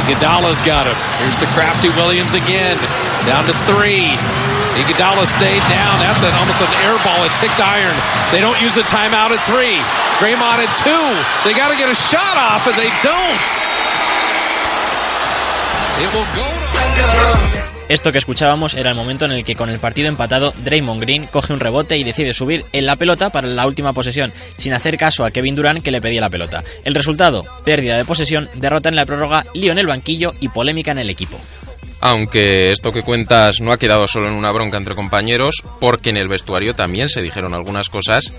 Iguodala's 0.03 0.61
got 0.61 0.85
him. 0.85 0.95
Here's 1.19 1.37
the 1.39 1.45
crafty 1.55 1.89
Williams 1.89 2.33
again. 2.33 2.77
Down 3.25 3.45
to 3.45 3.53
three. 3.65 4.62
Iguodala 4.73 5.25
stayed 5.25 5.61
down. 5.69 5.99
That's 6.01 6.23
an, 6.23 6.33
almost 6.33 6.61
an 6.61 6.71
air 6.81 6.97
ball. 7.05 7.25
It 7.25 7.33
ticked 7.37 7.61
iron. 7.61 7.93
They 8.31 8.41
don't 8.41 8.59
use 8.61 8.75
a 8.77 8.83
timeout 8.83 9.29
at 9.29 9.41
three. 9.45 9.77
Draymond 10.17 10.65
at 10.65 10.73
two. 10.81 11.05
They 11.45 11.53
got 11.53 11.69
to 11.69 11.77
get 11.77 11.89
a 11.89 11.95
shot 11.95 12.37
off, 12.37 12.65
and 12.65 12.75
they 12.75 12.89
don't. 13.05 13.43
It 16.01 16.09
will 16.13 16.25
go 16.33 16.45
to... 16.49 17.73
Esto 17.89 18.11
que 18.11 18.17
escuchábamos 18.17 18.73
era 18.73 18.89
el 18.89 18.95
momento 18.95 19.25
en 19.25 19.33
el 19.33 19.43
que 19.43 19.55
con 19.55 19.69
el 19.69 19.77
partido 19.77 20.07
empatado 20.07 20.53
Draymond 20.63 21.01
Green 21.01 21.27
coge 21.27 21.53
un 21.53 21.59
rebote 21.59 21.97
y 21.97 22.03
decide 22.03 22.33
subir 22.33 22.65
en 22.71 22.85
la 22.85 22.95
pelota 22.95 23.29
para 23.29 23.47
la 23.47 23.67
última 23.67 23.93
posesión, 23.93 24.33
sin 24.57 24.73
hacer 24.73 24.97
caso 24.97 25.25
a 25.25 25.31
Kevin 25.31 25.53
Durant 25.53 25.83
que 25.83 25.91
le 25.91 26.01
pedía 26.01 26.21
la 26.21 26.29
pelota. 26.29 26.63
El 26.85 26.95
resultado, 26.95 27.45
pérdida 27.65 27.97
de 27.97 28.05
posesión, 28.05 28.49
derrota 28.55 28.89
en 28.89 28.95
la 28.95 29.05
prórroga, 29.05 29.45
lío 29.53 29.73
en 29.73 29.79
el 29.79 29.87
banquillo 29.87 30.33
y 30.39 30.47
polémica 30.47 30.91
en 30.91 30.99
el 30.99 31.09
equipo. 31.09 31.37
Aunque 32.05 32.73
esto 32.73 32.91
que 32.91 33.01
cuentas 33.01 33.61
no 33.61 33.71
ha 33.71 33.77
quedado 33.77 34.09
solo 34.09 34.27
en 34.27 34.33
una 34.33 34.51
bronca 34.51 34.75
entre 34.75 34.93
compañeros, 34.93 35.63
porque 35.79 36.09
en 36.09 36.17
el 36.17 36.27
vestuario 36.27 36.73
también 36.73 37.07
se 37.07 37.21
dijeron 37.21 37.53
algunas 37.53 37.87
cosas 37.87 38.33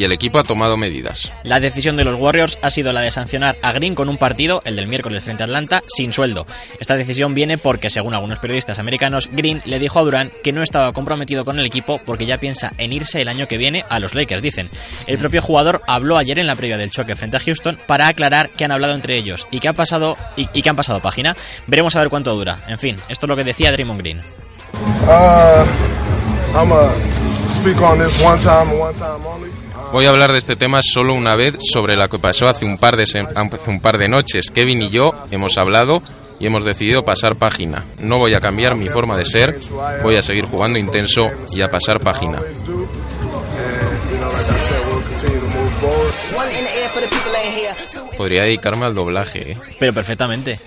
y 0.00 0.04
el 0.04 0.12
equipo 0.12 0.38
ha 0.38 0.44
tomado 0.44 0.78
medidas. 0.78 1.30
La 1.44 1.60
decisión 1.60 1.94
de 1.94 2.04
los 2.04 2.18
Warriors 2.18 2.56
ha 2.62 2.70
sido 2.70 2.90
la 2.94 3.02
de 3.02 3.10
sancionar 3.10 3.58
a 3.60 3.72
Green 3.72 3.94
con 3.94 4.08
un 4.08 4.16
partido, 4.16 4.62
el 4.64 4.74
del 4.74 4.88
miércoles 4.88 5.24
frente 5.24 5.42
a 5.42 5.46
Atlanta, 5.46 5.82
sin 5.88 6.14
sueldo. 6.14 6.46
Esta 6.80 6.96
decisión 6.96 7.34
viene 7.34 7.58
porque, 7.58 7.90
según 7.90 8.14
algunos 8.14 8.38
periodistas 8.38 8.78
americanos, 8.78 9.28
Green 9.30 9.60
le 9.66 9.78
dijo 9.78 9.98
a 9.98 10.02
Durant 10.02 10.32
que 10.42 10.54
no 10.54 10.62
estaba 10.62 10.94
comprometido 10.94 11.44
con 11.44 11.58
el 11.58 11.66
equipo 11.66 12.00
porque 12.06 12.24
ya 12.24 12.40
piensa 12.40 12.72
en 12.78 12.94
irse 12.94 13.20
el 13.20 13.28
año 13.28 13.46
que 13.46 13.58
viene 13.58 13.84
a 13.90 14.00
los 14.00 14.14
Lakers, 14.14 14.40
dicen. 14.40 14.70
El 15.06 15.18
propio 15.18 15.42
jugador 15.42 15.82
habló 15.86 16.16
ayer 16.16 16.38
en 16.38 16.46
la 16.46 16.54
previa 16.54 16.78
del 16.78 16.90
choque 16.90 17.14
frente 17.14 17.36
a 17.36 17.40
Houston 17.40 17.78
para 17.86 18.08
aclarar 18.08 18.48
que 18.48 18.64
han 18.64 18.72
hablado 18.72 18.94
entre 18.94 19.18
ellos 19.18 19.46
y 19.50 19.60
que 19.60 19.68
han 19.68 19.76
pasado 19.76 20.16
y, 20.34 20.48
y 20.54 20.62
que 20.62 20.70
han 20.70 20.76
pasado 20.76 21.00
página. 21.00 21.36
Veremos 21.66 21.94
a 21.94 22.00
ver 22.00 22.08
cuánto 22.08 22.34
dura. 22.34 22.56
En 22.68 22.78
fin, 22.78 22.96
esto 23.10 23.26
es 23.26 23.28
lo 23.28 23.36
que 23.36 23.44
decía 23.44 23.70
Draymond 23.70 24.00
Green. 24.00 24.20
Uh, 25.06 25.66
I'm 26.54 26.72
a 26.72 26.94
speak 27.50 27.82
on 27.82 27.98
this 27.98 28.24
one 28.24 28.38
time 28.38 28.70
and 28.70 28.80
one 28.80 28.94
time 28.94 29.26
only. 29.26 29.59
Voy 29.92 30.06
a 30.06 30.10
hablar 30.10 30.32
de 30.32 30.38
este 30.38 30.54
tema 30.54 30.80
solo 30.82 31.14
una 31.14 31.34
vez 31.34 31.56
sobre 31.72 31.96
lo 31.96 32.08
que 32.08 32.18
pasó 32.18 32.46
hace 32.48 32.64
un 32.64 32.78
par 32.78 32.96
de 32.96 33.02
hace 33.02 33.70
un 33.70 33.80
par 33.80 33.98
de 33.98 34.08
noches. 34.08 34.50
Kevin 34.50 34.82
y 34.82 34.90
yo 34.90 35.10
hemos 35.30 35.58
hablado 35.58 36.00
y 36.38 36.46
hemos 36.46 36.64
decidido 36.64 37.02
pasar 37.02 37.36
página. 37.36 37.84
No 37.98 38.18
voy 38.18 38.34
a 38.34 38.38
cambiar 38.38 38.76
mi 38.76 38.88
forma 38.88 39.16
de 39.16 39.24
ser, 39.24 39.58
voy 40.02 40.16
a 40.16 40.22
seguir 40.22 40.46
jugando 40.46 40.78
intenso 40.78 41.24
y 41.52 41.60
a 41.62 41.70
pasar 41.70 42.00
página. 42.00 42.40
Podría 48.16 48.42
dedicarme 48.44 48.86
al 48.86 48.94
doblaje. 48.94 49.52
¿eh? 49.52 49.56
Pero 49.78 49.92
perfectamente. 49.92 50.58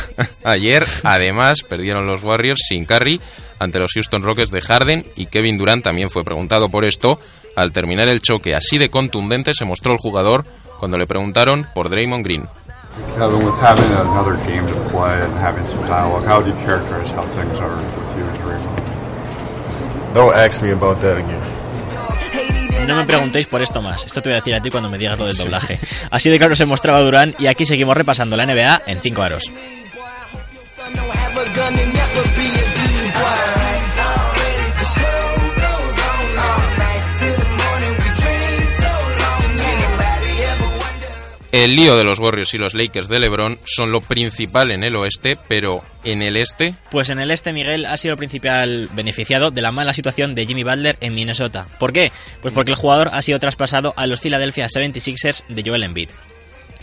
Ayer, 0.44 0.84
además, 1.04 1.62
perdieron 1.68 2.06
los 2.06 2.22
Warriors 2.22 2.60
sin 2.68 2.84
Curry 2.84 3.20
ante 3.58 3.78
los 3.78 3.92
Houston 3.92 4.22
Rockets 4.22 4.50
de 4.50 4.60
Harden 4.60 5.06
y 5.16 5.26
Kevin 5.26 5.58
Durant 5.58 5.84
también 5.84 6.10
fue 6.10 6.24
preguntado 6.24 6.68
por 6.68 6.84
esto. 6.84 7.20
Al 7.54 7.72
terminar 7.72 8.08
el 8.08 8.20
choque 8.20 8.54
así 8.54 8.78
de 8.78 8.90
contundente 8.90 9.52
se 9.54 9.64
mostró 9.64 9.92
el 9.92 9.98
jugador 9.98 10.44
cuando 10.78 10.96
le 10.98 11.06
preguntaron 11.06 11.66
por 11.74 11.88
Draymond 11.88 12.24
Green. 12.24 12.48
Kevin, 13.16 13.44
with 13.44 13.58
having 13.60 13.90
another 13.92 14.36
game 14.46 14.66
to 14.66 14.74
play 14.90 15.18
and 15.20 15.32
having 15.38 15.66
some 15.68 15.80
dialogue, 15.86 16.26
how 16.26 16.38
would 16.38 16.46
you 16.46 16.54
characterize 16.64 17.10
how 17.10 17.24
things 17.36 17.58
are 17.58 17.76
with 17.76 18.18
you 18.18 18.24
and 18.24 18.38
Draymond? 18.40 20.14
Don't 20.14 20.34
ask 20.34 20.62
me 20.62 20.72
about 20.72 21.00
that 21.00 21.16
again. 21.16 21.51
No 22.86 22.96
me 22.96 23.06
preguntéis 23.06 23.46
por 23.46 23.62
esto 23.62 23.80
más. 23.80 24.04
Esto 24.04 24.20
te 24.20 24.28
voy 24.28 24.34
a 24.34 24.40
decir 24.40 24.54
a 24.54 24.60
ti 24.60 24.70
cuando 24.70 24.90
me 24.90 24.98
digas 24.98 25.18
lo 25.18 25.26
del 25.26 25.36
doblaje. 25.36 25.78
Así 26.10 26.30
de 26.30 26.38
claro 26.38 26.56
se 26.56 26.66
mostraba 26.66 27.00
Durán 27.00 27.34
y 27.38 27.46
aquí 27.46 27.64
seguimos 27.64 27.96
repasando 27.96 28.36
la 28.36 28.46
NBA 28.46 28.82
en 28.86 29.00
5 29.00 29.22
aros. 29.22 29.50
El 41.52 41.76
lío 41.76 41.96
de 41.98 42.04
los 42.04 42.18
Warriors 42.18 42.54
y 42.54 42.58
los 42.58 42.72
Lakers 42.72 43.08
de 43.08 43.20
LeBron 43.20 43.58
son 43.66 43.92
lo 43.92 44.00
principal 44.00 44.70
en 44.70 44.82
el 44.84 44.96
oeste, 44.96 45.36
pero 45.48 45.84
en 46.02 46.22
el 46.22 46.38
este 46.38 46.76
Pues 46.90 47.10
en 47.10 47.18
el 47.18 47.30
este 47.30 47.52
Miguel 47.52 47.84
ha 47.84 47.98
sido 47.98 48.12
el 48.12 48.18
principal 48.18 48.88
beneficiado 48.94 49.50
de 49.50 49.60
la 49.60 49.70
mala 49.70 49.92
situación 49.92 50.34
de 50.34 50.46
Jimmy 50.46 50.64
Butler 50.64 50.96
en 51.02 51.14
Minnesota. 51.14 51.68
¿Por 51.78 51.92
qué? 51.92 52.10
Pues 52.40 52.54
porque 52.54 52.70
el 52.70 52.78
jugador 52.78 53.10
ha 53.12 53.20
sido 53.20 53.38
traspasado 53.38 53.92
a 53.98 54.06
los 54.06 54.22
Philadelphia 54.22 54.66
76ers 54.66 55.44
de 55.46 55.62
Joel 55.62 55.82
Embiid. 55.82 56.08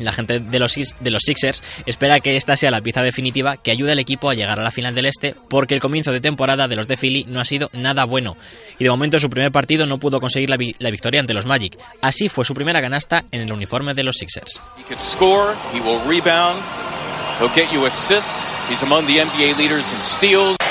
La 0.05 0.11
gente 0.11 0.39
de 0.39 0.59
los, 0.59 0.75
de 0.99 1.09
los 1.11 1.23
Sixers 1.23 1.63
espera 1.85 2.19
que 2.19 2.35
esta 2.35 2.55
sea 2.57 2.71
la 2.71 2.81
pieza 2.81 3.01
definitiva 3.03 3.57
que 3.57 3.71
ayude 3.71 3.91
al 3.91 3.99
equipo 3.99 4.29
a 4.29 4.33
llegar 4.33 4.59
a 4.59 4.63
la 4.63 4.71
final 4.71 4.95
del 4.95 5.05
Este, 5.05 5.35
porque 5.49 5.73
el 5.75 5.81
comienzo 5.81 6.11
de 6.11 6.21
temporada 6.21 6.67
de 6.67 6.75
los 6.75 6.87
de 6.87 6.97
Philly 6.97 7.25
no 7.27 7.39
ha 7.41 7.45
sido 7.45 7.69
nada 7.73 8.05
bueno. 8.05 8.37
Y 8.77 8.83
de 8.85 8.89
momento 8.89 9.17
en 9.17 9.21
su 9.21 9.29
primer 9.29 9.51
partido 9.51 9.85
no 9.85 9.97
pudo 9.97 10.19
conseguir 10.19 10.49
la, 10.49 10.57
vi- 10.57 10.75
la 10.79 10.89
victoria 10.91 11.19
ante 11.19 11.33
los 11.33 11.45
Magic. 11.45 11.77
Así 12.01 12.29
fue 12.29 12.45
su 12.45 12.53
primera 12.53 12.81
canasta 12.81 13.25
en 13.31 13.41
el 13.41 13.51
uniforme 13.51 13.93
de 13.93 14.03
los 14.03 14.17
Sixers. 14.17 14.59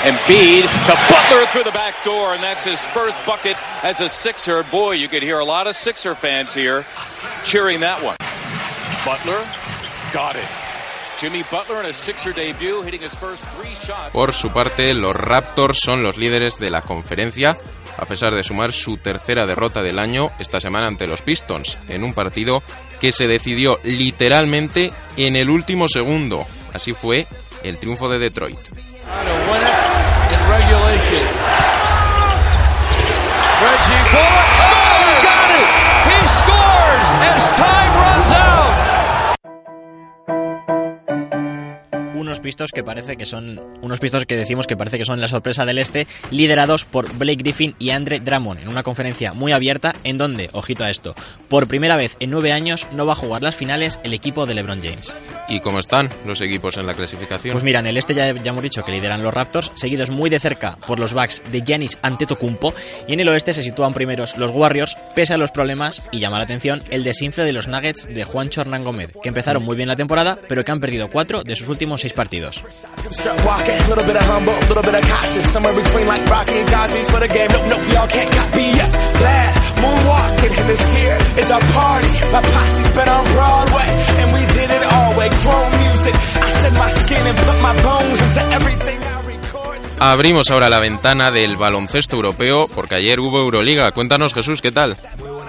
Embiid 0.05 0.63
to 0.85 0.93
Butler 1.09 1.45
through 1.51 1.63
the 1.65 1.71
back 1.71 1.93
door, 2.05 2.33
and 2.33 2.41
that's 2.41 2.63
his 2.63 2.79
first 2.93 3.17
bucket 3.25 3.57
as 3.83 3.99
a 4.01 4.07
Sixer. 4.07 4.63
Boy, 4.71 4.93
you 4.93 5.09
could 5.09 5.21
hear 5.23 5.39
a 5.39 5.43
lot 5.45 5.67
of 5.67 5.75
Sixer 5.75 6.15
fans 6.15 6.53
here 6.53 6.85
cheering 7.43 7.81
that 7.81 8.01
one. 8.01 8.15
Butler 9.05 9.39
got 10.13 10.35
it. 10.35 10.47
Jimmy 11.19 11.43
Butler 11.51 11.81
in 11.81 11.85
a 11.89 11.93
Sixer 11.93 12.33
debut, 12.33 12.83
hitting 12.83 13.01
his 13.01 13.15
first 13.15 13.45
three 13.51 13.73
shots. 13.73 14.11
Por 14.11 14.33
su 14.33 14.51
parte, 14.51 14.93
los 14.93 15.15
Raptors 15.15 15.79
son 15.79 16.03
los 16.03 16.17
líderes 16.17 16.57
de 16.59 16.69
la 16.69 16.81
conferencia, 16.81 17.57
a 17.97 18.05
pesar 18.05 18.33
de 18.33 18.43
sumar 18.43 18.71
su 18.71 18.97
tercera 18.97 19.45
derrota 19.45 19.81
del 19.81 19.99
año 19.99 20.31
esta 20.39 20.59
semana 20.59 20.87
ante 20.87 21.07
los 21.07 21.21
Pistons, 21.21 21.77
en 21.87 22.03
un 22.03 22.13
partido 22.13 22.61
que 22.99 23.11
se 23.11 23.27
decidió 23.27 23.79
literalmente 23.83 24.91
en 25.17 25.35
el 25.35 25.49
último 25.49 25.87
segundo. 25.87 26.45
Así 26.73 26.93
fue 26.93 27.27
el 27.63 27.77
triunfo 27.79 28.09
de 28.09 28.19
Detroit. 28.19 28.59
Que 42.67 42.83
parece 42.83 43.15
que 43.15 43.25
son 43.25 43.61
unos 43.81 43.99
pistos 43.99 44.25
que 44.25 44.35
decimos 44.35 44.67
que 44.67 44.75
parece 44.75 44.97
que 44.97 45.05
son 45.05 45.21
la 45.21 45.29
sorpresa 45.29 45.65
del 45.65 45.77
este 45.77 46.07
liderados 46.29 46.83
por 46.83 47.11
Blake 47.17 47.37
Griffin 47.37 47.73
y 47.79 47.91
Andre 47.91 48.19
Drummond 48.19 48.61
en 48.61 48.67
una 48.67 48.83
conferencia 48.83 49.33
muy 49.33 49.53
abierta 49.53 49.95
en 50.03 50.17
donde 50.17 50.49
ojito 50.51 50.83
a 50.83 50.89
esto 50.89 51.15
por 51.47 51.67
primera 51.67 51.95
vez 51.95 52.17
en 52.19 52.31
nueve 52.31 52.51
años 52.51 52.85
no 52.91 53.05
va 53.05 53.13
a 53.13 53.15
jugar 53.15 53.43
las 53.43 53.55
finales 53.55 54.01
el 54.03 54.13
equipo 54.13 54.45
de 54.45 54.55
LeBron 54.55 54.81
James. 54.81 55.15
¿Y 55.47 55.61
cómo 55.61 55.79
están 55.79 56.09
los 56.25 56.41
equipos 56.41 56.77
en 56.77 56.85
la 56.85 56.93
clasificación? 56.93 57.53
pues 57.53 57.63
mira 57.63 57.79
en 57.79 57.87
el 57.87 57.97
este 57.97 58.13
ya, 58.13 58.31
ya 58.33 58.51
hemos 58.51 58.63
dicho 58.63 58.83
que 58.83 58.91
lideran 58.91 59.23
los 59.23 59.33
Raptors 59.33 59.71
seguidos 59.75 60.09
muy 60.09 60.29
de 60.29 60.39
cerca 60.39 60.75
por 60.85 60.99
los 60.99 61.13
Bucks 61.13 61.41
de 61.51 61.61
Giannis 61.61 61.97
Antetokounmpo 62.01 62.73
y 63.07 63.13
en 63.13 63.21
el 63.21 63.29
oeste 63.29 63.53
se 63.53 63.63
sitúan 63.63 63.93
primeros 63.93 64.37
los 64.37 64.51
Warriors 64.51 64.97
pese 65.15 65.33
a 65.33 65.37
los 65.37 65.51
problemas 65.51 66.07
y 66.11 66.19
llama 66.19 66.37
la 66.37 66.43
atención 66.43 66.83
el 66.89 67.05
desinfle 67.05 67.45
de 67.45 67.53
los 67.53 67.69
Nuggets 67.69 68.13
de 68.13 68.25
Juancho 68.25 68.61
Hernán 68.61 68.83
Gómez 68.83 69.11
que 69.23 69.29
empezaron 69.29 69.63
muy 69.63 69.77
bien 69.77 69.87
la 69.87 69.95
temporada 69.95 70.37
pero 70.47 70.65
que 70.65 70.71
han 70.71 70.81
perdido 70.81 71.09
cuatro 71.09 71.43
de 71.43 71.55
sus 71.55 71.69
últimos 71.69 72.01
seis 72.01 72.13
partidos 72.13 72.48
Abrimos 90.01 90.49
ahora 90.49 90.69
la 90.69 90.79
ventana 90.79 91.29
del 91.29 91.57
baloncesto 91.57 92.15
europeo 92.15 92.67
porque 92.73 92.95
ayer 92.95 93.19
hubo 93.19 93.39
Euroliga. 93.39 93.91
Cuéntanos 93.91 94.33
Jesús, 94.33 94.61
¿qué 94.61 94.71
tal? 94.71 94.95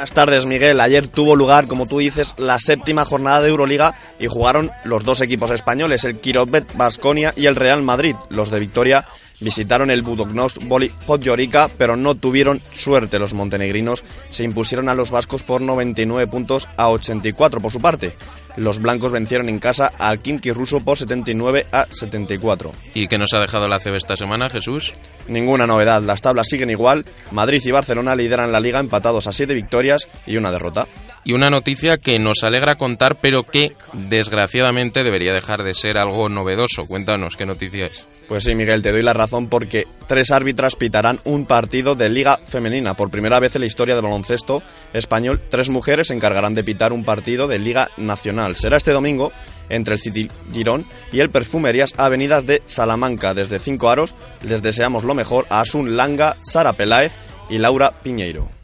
Buenas 0.00 0.14
tardes, 0.14 0.46
Miguel. 0.46 0.80
Ayer 0.80 1.08
tuvo 1.08 1.36
lugar, 1.36 1.68
como 1.68 1.84
tú 1.84 1.98
dices, 1.98 2.34
la 2.38 2.58
séptima 2.58 3.04
jornada 3.04 3.42
de 3.42 3.50
Euroliga 3.50 3.94
y 4.18 4.28
jugaron 4.28 4.70
los 4.84 5.04
dos 5.04 5.20
equipos 5.20 5.50
españoles, 5.50 6.04
el 6.04 6.18
Kirobet 6.18 6.74
Basconia 6.74 7.34
y 7.36 7.44
el 7.44 7.54
Real 7.54 7.82
Madrid. 7.82 8.16
Los 8.30 8.50
de 8.50 8.60
Victoria 8.60 9.04
visitaron 9.40 9.90
el 9.90 10.02
Budognost 10.02 10.58
Voli 10.64 10.90
Podgorica, 11.06 11.68
pero 11.76 11.96
no 11.96 12.14
tuvieron 12.14 12.60
suerte. 12.60 13.18
Los 13.18 13.34
montenegrinos 13.34 14.04
se 14.30 14.44
impusieron 14.44 14.88
a 14.88 14.94
los 14.94 15.10
vascos 15.10 15.42
por 15.42 15.60
99 15.60 16.26
puntos 16.26 16.68
a 16.76 16.90
84 16.90 17.60
por 17.60 17.72
su 17.72 17.80
parte. 17.80 18.12
Los 18.56 18.80
blancos 18.80 19.12
vencieron 19.12 19.48
en 19.48 19.58
casa 19.58 19.92
al 19.98 20.20
Kimki 20.20 20.52
ruso 20.52 20.80
por 20.80 20.98
79 20.98 21.66
a 21.72 21.86
74. 21.90 22.72
¿Y 22.94 23.06
qué 23.06 23.18
nos 23.18 23.32
ha 23.32 23.40
dejado 23.40 23.68
la 23.68 23.78
CB 23.78 23.96
esta 23.96 24.16
semana, 24.16 24.50
Jesús? 24.50 24.92
Ninguna 25.28 25.66
novedad, 25.66 26.02
las 26.02 26.22
tablas 26.22 26.48
siguen 26.48 26.70
igual. 26.70 27.04
Madrid 27.30 27.62
y 27.64 27.70
Barcelona 27.70 28.16
lideran 28.16 28.52
la 28.52 28.60
liga 28.60 28.80
empatados 28.80 29.26
a 29.26 29.32
7 29.32 29.54
victorias 29.54 30.08
y 30.26 30.36
una 30.36 30.50
derrota. 30.50 30.86
Y 31.22 31.34
una 31.34 31.50
noticia 31.50 31.98
que 31.98 32.18
nos 32.18 32.42
alegra 32.44 32.76
contar, 32.76 33.16
pero 33.20 33.42
que 33.42 33.72
desgraciadamente 33.92 35.04
debería 35.04 35.32
dejar 35.34 35.62
de 35.62 35.74
ser 35.74 35.98
algo 35.98 36.28
novedoso. 36.28 36.86
Cuéntanos, 36.86 37.36
¿qué 37.36 37.44
noticia 37.44 37.86
es? 37.86 38.06
Pues 38.26 38.44
sí, 38.44 38.54
Miguel, 38.54 38.80
te 38.80 38.92
doy 38.92 39.02
la 39.02 39.12
razón 39.12 39.48
porque 39.48 39.88
tres 40.06 40.30
árbitras 40.30 40.76
pitarán 40.76 41.18
un 41.24 41.46
partido 41.46 41.94
de 41.94 42.08
Liga 42.08 42.38
Femenina. 42.38 42.94
Por 42.94 43.10
primera 43.10 43.40
vez 43.40 43.56
en 43.56 43.62
la 43.62 43.66
historia 43.66 43.94
del 43.94 44.04
baloncesto 44.04 44.62
español, 44.92 45.40
tres 45.50 45.68
mujeres 45.68 46.06
se 46.06 46.14
encargarán 46.14 46.54
de 46.54 46.64
pitar 46.64 46.92
un 46.92 47.04
partido 47.04 47.48
de 47.48 47.58
Liga 47.58 47.90
Nacional. 47.96 48.56
Será 48.56 48.76
este 48.76 48.92
domingo 48.92 49.32
entre 49.68 49.94
el 49.94 50.00
City 50.00 50.30
Girón 50.52 50.86
y 51.12 51.20
el 51.20 51.30
Perfumerías 51.30 51.92
Avenidas 51.96 52.46
de 52.46 52.62
Salamanca. 52.66 53.34
Desde 53.34 53.58
Cinco 53.58 53.90
Aros 53.90 54.14
les 54.42 54.62
deseamos 54.62 55.04
lo 55.04 55.14
mejor 55.14 55.46
a 55.50 55.60
Asun 55.60 55.96
Langa, 55.96 56.36
Sara 56.42 56.72
Peláez 56.72 57.16
y 57.48 57.58
Laura 57.58 57.92
Piñeiro. 58.02 58.59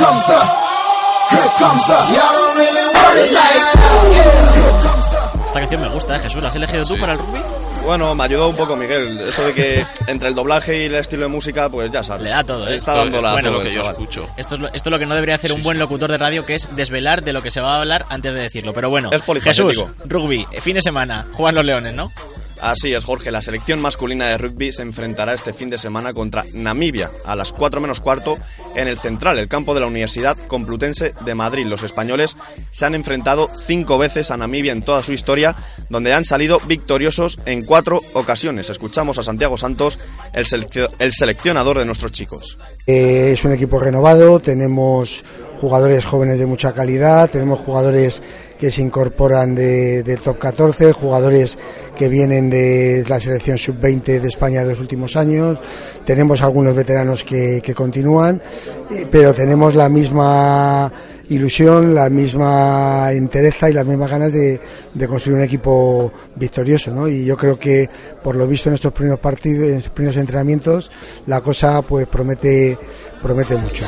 Comes 0.00 0.26
the, 0.26 0.40
here 1.30 1.50
comes 1.58 1.86
the. 1.86 1.92
Y'all 2.14 2.32
don't 2.32 2.56
really 2.56 2.86
want 2.96 3.16
it 3.18 3.32
like 3.32 3.54
that. 3.54 4.52
Here 4.56 4.82
comes 4.82 5.06
the. 5.10 5.20
Esta 5.46 5.60
canción 5.60 5.80
me 5.82 5.88
gusta, 5.88 6.16
¿eh, 6.16 6.18
Jesús. 6.20 6.42
¿La 6.42 6.48
has 6.48 6.56
elegido 6.56 6.84
tú 6.84 6.98
para 6.98 7.12
el 7.14 7.18
rugby? 7.18 7.38
Bueno, 7.84 8.14
me 8.14 8.24
ayudó 8.24 8.48
un 8.50 8.56
poco 8.56 8.76
Miguel. 8.76 9.18
Eso 9.28 9.42
de 9.46 9.54
que 9.54 9.86
entre 10.06 10.28
el 10.28 10.34
doblaje 10.34 10.82
y 10.82 10.84
el 10.84 10.94
estilo 10.96 11.22
de 11.22 11.28
música, 11.28 11.68
pues 11.70 11.90
ya 11.90 12.02
sabes. 12.04 12.22
Le 12.24 12.30
da 12.30 12.44
todo, 12.44 12.68
¿eh? 12.68 12.76
Está 12.76 12.94
dando 12.94 13.20
la 13.20 13.32
Bueno, 13.32 13.50
lo 13.50 13.60
que 13.60 13.72
yo 13.72 13.80
chaval. 13.80 13.92
escucho. 13.92 14.28
Esto 14.36 14.54
es, 14.56 14.60
lo, 14.60 14.66
esto 14.68 14.88
es 14.88 14.92
lo 14.92 14.98
que 14.98 15.06
no 15.06 15.14
debería 15.14 15.34
hacer 15.36 15.52
un 15.52 15.62
buen 15.62 15.78
locutor 15.78 16.10
de 16.10 16.18
radio, 16.18 16.44
que 16.44 16.54
es 16.56 16.74
desvelar 16.76 17.22
de 17.22 17.32
lo 17.32 17.42
que 17.42 17.50
se 17.50 17.60
va 17.60 17.76
a 17.76 17.80
hablar 17.80 18.04
antes 18.10 18.34
de 18.34 18.40
decirlo. 18.40 18.72
Pero 18.74 18.90
bueno, 18.90 19.10
Es. 19.12 19.22
Jesús, 19.42 19.82
rugby, 20.04 20.46
eh, 20.52 20.60
fin 20.60 20.74
de 20.74 20.82
semana, 20.82 21.26
juegan 21.32 21.54
los 21.54 21.64
leones, 21.64 21.94
¿no? 21.94 22.10
Así 22.62 22.92
es, 22.92 23.04
Jorge. 23.04 23.30
La 23.30 23.40
selección 23.42 23.80
masculina 23.80 24.26
de 24.28 24.36
rugby 24.38 24.72
se 24.72 24.82
enfrentará 24.82 25.32
este 25.32 25.52
fin 25.52 25.70
de 25.70 25.78
semana 25.78 26.12
contra 26.12 26.44
Namibia 26.52 27.10
a 27.24 27.34
las 27.34 27.52
4 27.52 27.80
menos 27.80 28.00
cuarto 28.00 28.36
en 28.76 28.86
el 28.86 28.98
Central, 28.98 29.38
el 29.38 29.48
campo 29.48 29.72
de 29.74 29.80
la 29.80 29.86
Universidad 29.86 30.36
Complutense 30.46 31.14
de 31.24 31.34
Madrid. 31.34 31.66
Los 31.66 31.82
españoles 31.82 32.36
se 32.70 32.84
han 32.86 32.94
enfrentado 32.94 33.50
cinco 33.66 33.96
veces 33.98 34.30
a 34.30 34.36
Namibia 34.36 34.72
en 34.72 34.82
toda 34.82 35.02
su 35.02 35.12
historia, 35.12 35.56
donde 35.88 36.12
han 36.12 36.24
salido 36.24 36.60
victoriosos 36.66 37.38
en 37.46 37.64
cuatro 37.64 38.00
ocasiones. 38.12 38.68
Escuchamos 38.68 39.18
a 39.18 39.22
Santiago 39.22 39.56
Santos, 39.56 39.98
el, 40.34 40.44
seleccio- 40.44 40.90
el 40.98 41.12
seleccionador 41.12 41.78
de 41.78 41.84
nuestros 41.86 42.12
chicos. 42.12 42.58
Eh, 42.86 43.30
es 43.32 43.44
un 43.44 43.52
equipo 43.52 43.78
renovado, 43.80 44.38
tenemos 44.38 45.24
jugadores 45.60 46.06
jóvenes 46.06 46.38
de 46.38 46.46
mucha 46.46 46.72
calidad, 46.72 47.28
tenemos 47.30 47.58
jugadores 47.58 48.22
que 48.58 48.70
se 48.70 48.80
incorporan 48.80 49.54
de, 49.54 50.02
de 50.02 50.16
top 50.16 50.38
14, 50.38 50.92
jugadores 50.92 51.58
que 51.96 52.08
vienen 52.08 52.48
de 52.48 53.04
la 53.08 53.20
selección 53.20 53.58
sub-20 53.58 54.20
de 54.20 54.28
España 54.28 54.62
de 54.62 54.70
los 54.70 54.80
últimos 54.80 55.16
años, 55.16 55.58
tenemos 56.04 56.40
algunos 56.42 56.74
veteranos 56.74 57.24
que, 57.24 57.60
que 57.62 57.74
continúan, 57.74 58.40
eh, 58.90 59.06
pero 59.10 59.34
tenemos 59.34 59.74
la 59.74 59.88
misma 59.88 60.90
ilusión, 61.28 61.94
la 61.94 62.08
misma 62.10 63.12
entereza 63.12 63.70
y 63.70 63.72
las 63.72 63.86
mismas 63.86 64.10
ganas 64.10 64.32
de, 64.32 64.58
de 64.94 65.08
construir 65.08 65.38
un 65.38 65.44
equipo 65.44 66.10
victorioso, 66.36 66.90
¿no? 66.90 67.06
Y 67.06 67.24
yo 67.24 67.36
creo 67.36 67.58
que 67.58 67.88
por 68.22 68.34
lo 68.34 68.46
visto 68.46 68.68
en 68.68 68.74
estos 68.74 68.92
primeros 68.92 69.20
partidos, 69.20 69.68
en 69.68 69.76
estos 69.76 69.92
primeros 69.92 70.16
entrenamientos, 70.16 70.90
la 71.26 71.40
cosa 71.40 71.82
pues 71.82 72.06
promete 72.08 72.76
promete 73.22 73.56
mucho. 73.56 73.84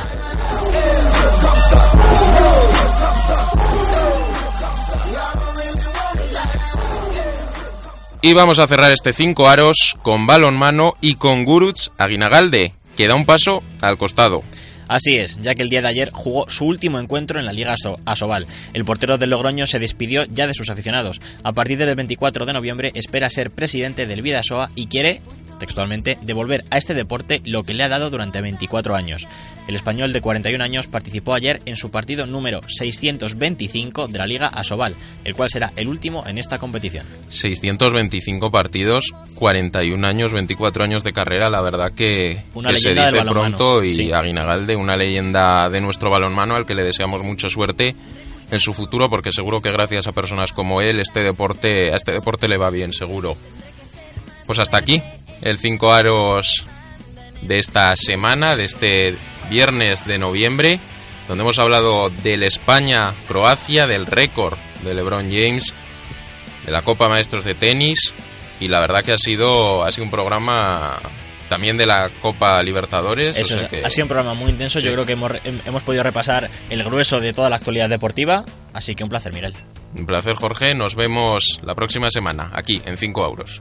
Y 8.22 8.34
vamos 8.34 8.58
a 8.60 8.66
cerrar 8.68 8.92
este 8.92 9.12
cinco 9.12 9.48
aros 9.48 9.96
con 10.02 10.26
balonmano 10.26 10.94
y 11.00 11.16
con 11.16 11.44
Guruts 11.44 11.90
Aguinagalde, 11.98 12.72
que 12.96 13.08
da 13.08 13.14
un 13.16 13.26
paso 13.26 13.62
al 13.80 13.98
costado. 13.98 14.42
Así 14.88 15.16
es, 15.16 15.38
ya 15.40 15.54
que 15.54 15.62
el 15.62 15.70
día 15.70 15.80
de 15.80 15.88
ayer 15.88 16.10
jugó 16.12 16.48
su 16.50 16.66
último 16.66 16.98
encuentro 17.00 17.40
en 17.40 17.46
la 17.46 17.52
Liga 17.52 17.72
Aso- 17.74 17.98
Asobal. 18.04 18.46
El 18.74 18.84
portero 18.84 19.16
del 19.18 19.30
Logroño 19.30 19.66
se 19.66 19.78
despidió 19.78 20.24
ya 20.26 20.46
de 20.46 20.54
sus 20.54 20.68
aficionados. 20.70 21.20
A 21.42 21.52
partir 21.52 21.78
del 21.78 21.94
24 21.94 22.44
de 22.46 22.52
noviembre 22.52 22.92
espera 22.94 23.30
ser 23.30 23.50
presidente 23.50 24.06
del 24.06 24.22
Vidasoa 24.22 24.68
y 24.74 24.86
quiere 24.86 25.22
textualmente, 25.58 26.18
devolver 26.22 26.64
a 26.70 26.78
este 26.78 26.94
deporte 26.94 27.40
lo 27.44 27.64
que 27.64 27.74
le 27.74 27.84
ha 27.84 27.88
dado 27.88 28.10
durante 28.10 28.40
24 28.40 28.94
años. 28.94 29.26
El 29.68 29.76
español 29.76 30.12
de 30.12 30.20
41 30.20 30.62
años 30.62 30.88
participó 30.88 31.34
ayer 31.34 31.62
en 31.66 31.76
su 31.76 31.90
partido 31.90 32.26
número 32.26 32.60
625 32.66 34.08
de 34.08 34.18
la 34.18 34.26
Liga 34.26 34.48
Asobal, 34.48 34.96
el 35.24 35.34
cual 35.34 35.50
será 35.50 35.72
el 35.76 35.88
último 35.88 36.24
en 36.26 36.38
esta 36.38 36.58
competición. 36.58 37.06
625 37.28 38.50
partidos, 38.50 39.12
41 39.34 40.06
años, 40.06 40.32
24 40.32 40.84
años 40.84 41.04
de 41.04 41.12
carrera, 41.12 41.48
la 41.48 41.62
verdad 41.62 41.92
que, 41.92 42.42
Una 42.54 42.70
que 42.70 42.78
se 42.78 42.94
dice 42.94 43.22
pronto 43.24 43.82
y 43.84 43.94
Sí. 43.94 44.10
Aguinagalde, 44.12 44.76
una 44.76 44.96
leyenda 44.96 45.68
de 45.68 45.80
nuestro 45.80 46.10
balonmano 46.10 46.54
al 46.54 46.66
que 46.66 46.74
le 46.74 46.82
deseamos 46.82 47.22
mucha 47.22 47.48
suerte 47.48 47.94
en 48.50 48.60
su 48.60 48.72
futuro 48.72 49.08
porque 49.08 49.32
seguro 49.32 49.60
que 49.60 49.70
gracias 49.70 50.06
a 50.06 50.12
personas 50.12 50.52
como 50.52 50.80
él 50.80 51.00
este 51.00 51.22
deporte 51.22 51.92
a 51.92 51.96
este 51.96 52.12
deporte 52.12 52.48
le 52.48 52.58
va 52.58 52.70
bien 52.70 52.92
seguro. 52.92 53.36
Pues 54.46 54.58
hasta 54.58 54.76
aquí 54.76 55.02
el 55.42 55.58
5 55.58 55.92
aros 55.92 56.64
de 57.42 57.58
esta 57.58 57.94
semana, 57.96 58.56
de 58.56 58.64
este 58.64 59.16
viernes 59.50 60.06
de 60.06 60.18
noviembre, 60.18 60.78
donde 61.28 61.42
hemos 61.42 61.58
hablado 61.58 62.10
del 62.22 62.42
España-Croacia, 62.44 63.86
del 63.86 64.06
récord 64.06 64.56
de 64.82 64.94
LeBron 64.94 65.30
James, 65.30 65.72
de 66.64 66.72
la 66.72 66.82
Copa 66.82 67.08
Maestros 67.08 67.44
de 67.44 67.54
Tenis 67.54 68.14
y 68.60 68.68
la 68.68 68.80
verdad 68.80 69.02
que 69.04 69.12
ha 69.12 69.18
sido, 69.18 69.82
ha 69.84 69.90
sido 69.90 70.04
un 70.04 70.10
programa 70.10 70.98
también 71.48 71.76
de 71.76 71.84
la 71.86 72.08
Copa 72.20 72.62
Libertadores. 72.62 73.36
Eso 73.36 73.54
o 73.54 73.58
sea 73.58 73.66
es, 73.66 73.70
que- 73.70 73.84
ha 73.84 73.90
sido 73.90 74.04
un 74.04 74.08
programa 74.08 74.34
muy 74.34 74.50
intenso. 74.50 74.78
Yo 74.78 74.92
creo 74.92 75.04
que 75.04 75.12
hemos, 75.14 75.32
hem- 75.32 75.60
hemos 75.66 75.82
podido 75.82 76.02
repasar 76.02 76.48
el 76.70 76.82
grueso 76.84 77.18
de 77.20 77.32
toda 77.32 77.50
la 77.50 77.56
actualidad 77.56 77.88
deportiva. 77.88 78.44
Así 78.72 78.94
que 78.94 79.02
un 79.04 79.10
placer, 79.10 79.32
Miguel. 79.34 79.54
Un 79.96 80.06
placer, 80.06 80.34
Jorge. 80.36 80.74
Nos 80.74 80.94
vemos 80.94 81.60
la 81.64 81.74
próxima 81.74 82.08
semana 82.10 82.50
aquí 82.54 82.80
en 82.86 82.96
5 82.96 83.24
euros. 83.26 83.60